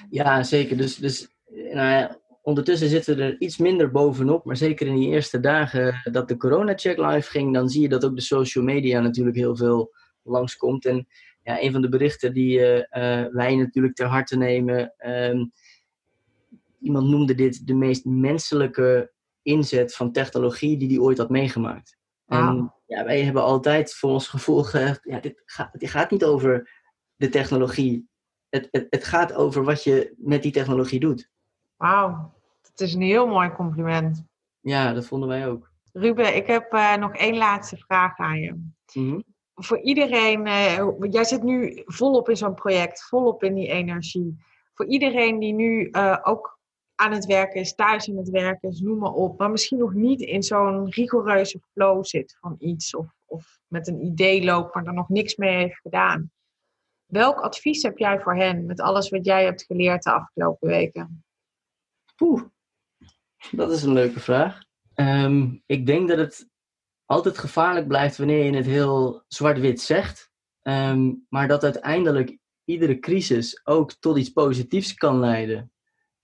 Ja, 0.10 0.44
zeker. 0.44 0.78
Dus, 0.78 0.96
dus 0.96 1.28
nou 1.50 1.90
ja, 1.90 2.20
ondertussen 2.42 2.90
zitten 2.90 3.16
we 3.16 3.24
er 3.24 3.40
iets 3.40 3.58
minder 3.58 3.92
bovenop. 3.92 4.46
Maar 4.46 4.58
zeker 4.58 4.88
in 4.88 4.96
die 4.96 5.10
eerste 5.10 5.40
dagen 5.40 6.02
dat 6.12 6.28
de 6.28 6.38
corona-check 6.38 6.98
live 6.98 7.30
ging, 7.30 7.54
dan 7.54 7.70
zie 7.70 7.82
je 7.82 7.90
dat 7.90 8.06
ook 8.06 8.16
de 8.16 8.22
social 8.22 8.64
media 8.64 9.00
natuurlijk 9.00 9.36
heel 9.36 9.56
veel 9.56 9.94
langskomt. 10.24 10.86
En 10.86 11.08
ja, 11.46 11.62
een 11.62 11.72
van 11.72 11.82
de 11.82 11.90
berichten 11.90 12.34
die 12.34 12.60
uh, 12.60 12.76
uh, 12.76 12.84
wij 13.32 13.56
natuurlijk 13.56 13.96
ter 13.96 14.08
harte 14.08 14.38
nemen. 14.38 14.94
Um, 15.08 15.52
iemand 16.80 17.08
noemde 17.08 17.36
dit 17.36 17.68
de 17.68 17.74
meest 17.74 18.06
menselijke 18.06 19.12
inzet 19.42 19.96
van 19.96 20.12
technologie 20.12 20.78
die 20.78 20.88
hij 20.88 20.98
ooit 20.98 21.18
had 21.18 21.30
meegemaakt. 21.30 21.98
En 22.28 22.74
ja, 22.86 23.04
wij 23.04 23.24
hebben 23.24 23.44
altijd 23.44 23.94
voor 23.94 24.10
ons 24.10 24.28
gevoel 24.28 24.64
gezegd, 24.64 25.00
ja, 25.04 25.20
dit, 25.20 25.42
gaat, 25.46 25.80
dit 25.80 25.90
gaat 25.90 26.12
niet 26.12 26.24
over 26.24 26.70
de 27.16 27.30
technologie. 27.30 28.10
Het, 28.50 28.68
het, 28.72 28.88
het 28.90 29.04
gaat 29.04 29.34
over 29.34 29.64
wat 29.64 29.84
je 29.84 30.14
met 30.18 30.44
die 30.44 30.52
technologie 30.52 31.00
doet. 31.00 31.30
Wauw, 31.78 32.34
dat 32.62 32.80
is 32.80 32.94
een 32.94 33.02
heel 33.02 33.28
mooi 33.28 33.52
compliment. 33.52 34.26
Ja, 34.60 34.94
dat 34.94 35.06
vonden 35.06 35.30
wij 35.30 35.48
ook. 35.48 35.72
Ruben, 35.94 36.36
ik 36.36 36.48
heb 36.48 36.74
uh, 36.74 36.96
nog 36.96 37.16
één 37.16 37.38
laatste 37.38 37.78
vraag 37.78 38.18
aan 38.18 38.40
je. 38.40 38.52
Mm 38.52 38.74
-hmm. 38.94 39.35
Voor 39.56 39.80
iedereen, 39.80 40.46
uh, 40.46 40.88
jij 41.10 41.24
zit 41.24 41.44
nu 41.44 41.82
volop 41.86 42.30
in 42.30 42.38
zo'n 42.38 42.54
project, 42.54 43.04
volop 43.04 43.44
in 43.44 43.54
die 43.54 43.68
energie. 43.68 44.38
Voor 44.74 44.86
iedereen 44.86 45.40
die 45.40 45.54
nu 45.54 45.88
uh, 45.92 46.18
ook 46.24 46.60
aan 46.96 47.12
het 47.12 47.26
werken 47.26 47.60
is, 47.60 47.76
thuis 47.76 48.10
aan 48.10 48.18
het 48.18 48.30
werken 48.30 48.70
is, 48.70 48.80
noem 48.80 48.98
maar 48.98 49.14
op. 49.14 49.40
Maar 49.40 49.52
misschien 49.52 49.78
nog 49.78 49.94
niet 49.94 50.22
in 50.22 50.44
zo'n 50.44 50.90
rigoureuze 50.90 51.60
flow 51.72 52.06
zit 52.06 52.38
van 52.40 52.56
iets. 52.60 52.96
Of, 52.96 53.08
of 53.26 53.60
met 53.68 53.88
een 53.88 54.06
idee 54.06 54.44
loopt, 54.44 54.76
maar 54.76 54.86
er 54.86 54.94
nog 54.94 55.10
niks 55.10 55.36
mee 55.36 55.56
heeft 55.56 55.80
gedaan. 55.82 56.32
Welk 57.06 57.40
advies 57.40 57.84
heb 57.84 57.98
jij 57.98 58.20
voor 58.20 58.36
hen 58.36 58.66
met 58.66 58.82
alles 58.82 59.10
wat 59.10 59.26
jij 59.26 59.44
hebt 59.44 59.64
geleerd 59.64 60.04
de 60.04 60.12
afgelopen 60.12 60.68
weken? 60.68 61.26
Poeh, 62.16 62.42
dat 63.52 63.72
is 63.72 63.84
een 63.84 63.94
leuke 63.94 64.20
vraag. 64.20 64.64
Um, 64.96 65.64
ik 65.66 65.86
denk 65.86 66.08
dat 66.08 66.18
het 66.18 66.50
altijd 67.06 67.38
gevaarlijk 67.38 67.88
blijft 67.88 68.18
wanneer 68.18 68.44
je 68.44 68.56
het 68.56 68.66
heel 68.66 69.24
zwart-wit 69.28 69.82
zegt. 69.82 70.32
Um, 70.62 71.26
maar 71.30 71.48
dat 71.48 71.64
uiteindelijk 71.64 72.38
iedere 72.64 73.00
crisis 73.00 73.62
ook 73.64 73.94
tot 73.94 74.18
iets 74.18 74.30
positiefs 74.30 74.94
kan 74.94 75.20
leiden 75.20 75.72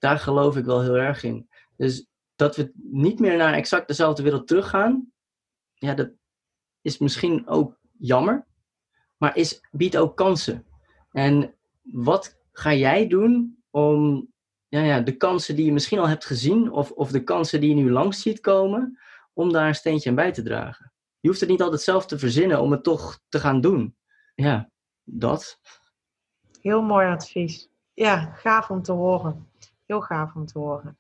daar 0.01 0.19
geloof 0.19 0.57
ik 0.57 0.65
wel 0.65 0.81
heel 0.81 0.97
erg 0.97 1.23
in. 1.23 1.49
Dus 1.77 2.07
dat 2.35 2.55
we 2.55 2.71
niet 2.75 3.19
meer 3.19 3.37
naar 3.37 3.53
exact 3.53 3.87
dezelfde 3.87 4.23
wereld 4.23 4.47
teruggaan, 4.47 5.11
ja, 5.73 5.93
dat 5.93 6.11
is 6.81 6.97
misschien 6.97 7.47
ook 7.47 7.79
jammer, 7.97 8.45
maar 9.17 9.37
is, 9.37 9.61
biedt 9.71 9.97
ook 9.97 10.17
kansen. 10.17 10.65
En 11.11 11.55
wat 11.81 12.39
ga 12.51 12.73
jij 12.73 13.07
doen 13.07 13.63
om 13.69 14.27
ja, 14.67 14.81
ja, 14.81 14.99
de 14.99 15.17
kansen 15.17 15.55
die 15.55 15.65
je 15.65 15.73
misschien 15.73 15.99
al 15.99 16.07
hebt 16.07 16.25
gezien, 16.25 16.71
of, 16.71 16.91
of 16.91 17.11
de 17.11 17.23
kansen 17.23 17.61
die 17.61 17.69
je 17.69 17.81
nu 17.81 17.91
langs 17.91 18.21
ziet 18.21 18.39
komen, 18.39 18.99
om 19.33 19.51
daar 19.51 19.67
een 19.67 19.75
steentje 19.75 20.09
aan 20.09 20.15
bij 20.15 20.31
te 20.31 20.41
dragen? 20.41 20.93
Je 21.19 21.27
hoeft 21.27 21.39
het 21.39 21.49
niet 21.49 21.61
altijd 21.61 21.81
zelf 21.81 22.05
te 22.05 22.19
verzinnen 22.19 22.61
om 22.61 22.71
het 22.71 22.83
toch 22.83 23.19
te 23.29 23.39
gaan 23.39 23.61
doen. 23.61 23.95
Ja, 24.35 24.69
dat. 25.03 25.59
Heel 26.61 26.81
mooi 26.81 27.07
advies. 27.07 27.69
Ja, 27.93 28.33
gaaf 28.33 28.69
om 28.69 28.81
te 28.81 28.91
horen. 28.91 29.49
Heel 29.85 30.01
gaaf 30.01 30.35
om 30.35 30.45
te 30.45 30.59
horen. 30.59 30.99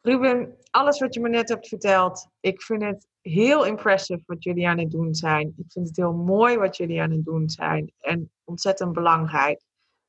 Ruben, 0.00 0.56
alles 0.70 1.00
wat 1.00 1.14
je 1.14 1.20
me 1.20 1.28
net 1.28 1.48
hebt 1.48 1.68
verteld, 1.68 2.28
ik 2.40 2.62
vind 2.62 2.82
het 2.82 3.08
heel 3.20 3.64
impressive 3.64 4.22
wat 4.26 4.44
jullie 4.44 4.68
aan 4.68 4.78
het 4.78 4.90
doen 4.90 5.14
zijn. 5.14 5.54
Ik 5.56 5.72
vind 5.72 5.88
het 5.88 5.96
heel 5.96 6.12
mooi 6.12 6.56
wat 6.56 6.76
jullie 6.76 7.02
aan 7.02 7.10
het 7.10 7.24
doen 7.24 7.50
zijn 7.50 7.92
en 7.98 8.30
ontzettend 8.44 8.92
belangrijk. 8.92 9.62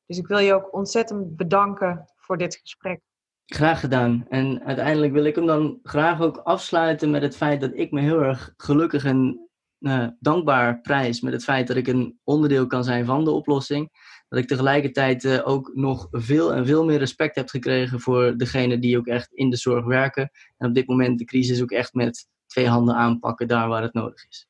Dus 0.06 0.18
ik 0.18 0.26
wil 0.26 0.38
je 0.38 0.54
ook 0.54 0.74
ontzettend 0.74 1.36
bedanken 1.36 2.12
voor 2.16 2.38
dit 2.38 2.56
gesprek. 2.56 3.00
Graag 3.48 3.80
gedaan. 3.80 4.26
En 4.28 4.64
uiteindelijk 4.64 5.12
wil 5.12 5.24
ik 5.24 5.34
hem 5.34 5.46
dan 5.46 5.78
graag 5.82 6.20
ook 6.20 6.36
afsluiten 6.36 7.10
met 7.10 7.22
het 7.22 7.36
feit 7.36 7.60
dat 7.60 7.70
ik 7.74 7.90
me 7.90 8.00
heel 8.00 8.22
erg 8.22 8.52
gelukkig 8.56 9.04
en 9.04 9.48
uh, 9.80 10.06
dankbaar 10.20 10.80
prijs 10.80 11.20
met 11.20 11.32
het 11.32 11.44
feit 11.44 11.66
dat 11.66 11.76
ik 11.76 11.86
een 11.86 12.18
onderdeel 12.24 12.66
kan 12.66 12.84
zijn 12.84 13.04
van 13.04 13.24
de 13.24 13.30
oplossing 13.30 13.90
dat 14.28 14.38
ik 14.38 14.46
tegelijkertijd 14.46 15.24
uh, 15.24 15.48
ook 15.48 15.70
nog 15.74 16.08
veel 16.10 16.54
en 16.54 16.66
veel 16.66 16.84
meer 16.84 16.98
respect 16.98 17.34
heb 17.34 17.48
gekregen 17.48 18.00
voor 18.00 18.36
degenen 18.36 18.80
die 18.80 18.98
ook 18.98 19.06
echt 19.06 19.32
in 19.32 19.50
de 19.50 19.56
zorg 19.56 19.84
werken. 19.84 20.30
En 20.56 20.68
op 20.68 20.74
dit 20.74 20.86
moment 20.86 21.18
de 21.18 21.24
crisis 21.24 21.62
ook 21.62 21.70
echt 21.70 21.94
met 21.94 22.28
twee 22.46 22.68
handen 22.68 22.94
aanpakken 22.94 23.48
daar 23.48 23.68
waar 23.68 23.82
het 23.82 23.92
nodig 23.92 24.28
is. 24.28 24.48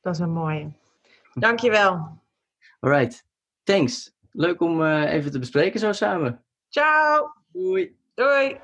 Dat 0.00 0.14
is 0.14 0.20
een 0.20 0.32
mooie. 0.32 0.72
Dankjewel. 1.34 2.20
Alright, 2.80 3.24
thanks. 3.62 4.12
Leuk 4.30 4.60
om 4.60 4.80
uh, 4.80 5.12
even 5.12 5.30
te 5.30 5.38
bespreken 5.38 5.80
zo 5.80 5.92
samen. 5.92 6.44
Ciao. 6.68 7.32
Doei. 7.52 8.00
Doei. 8.16 8.60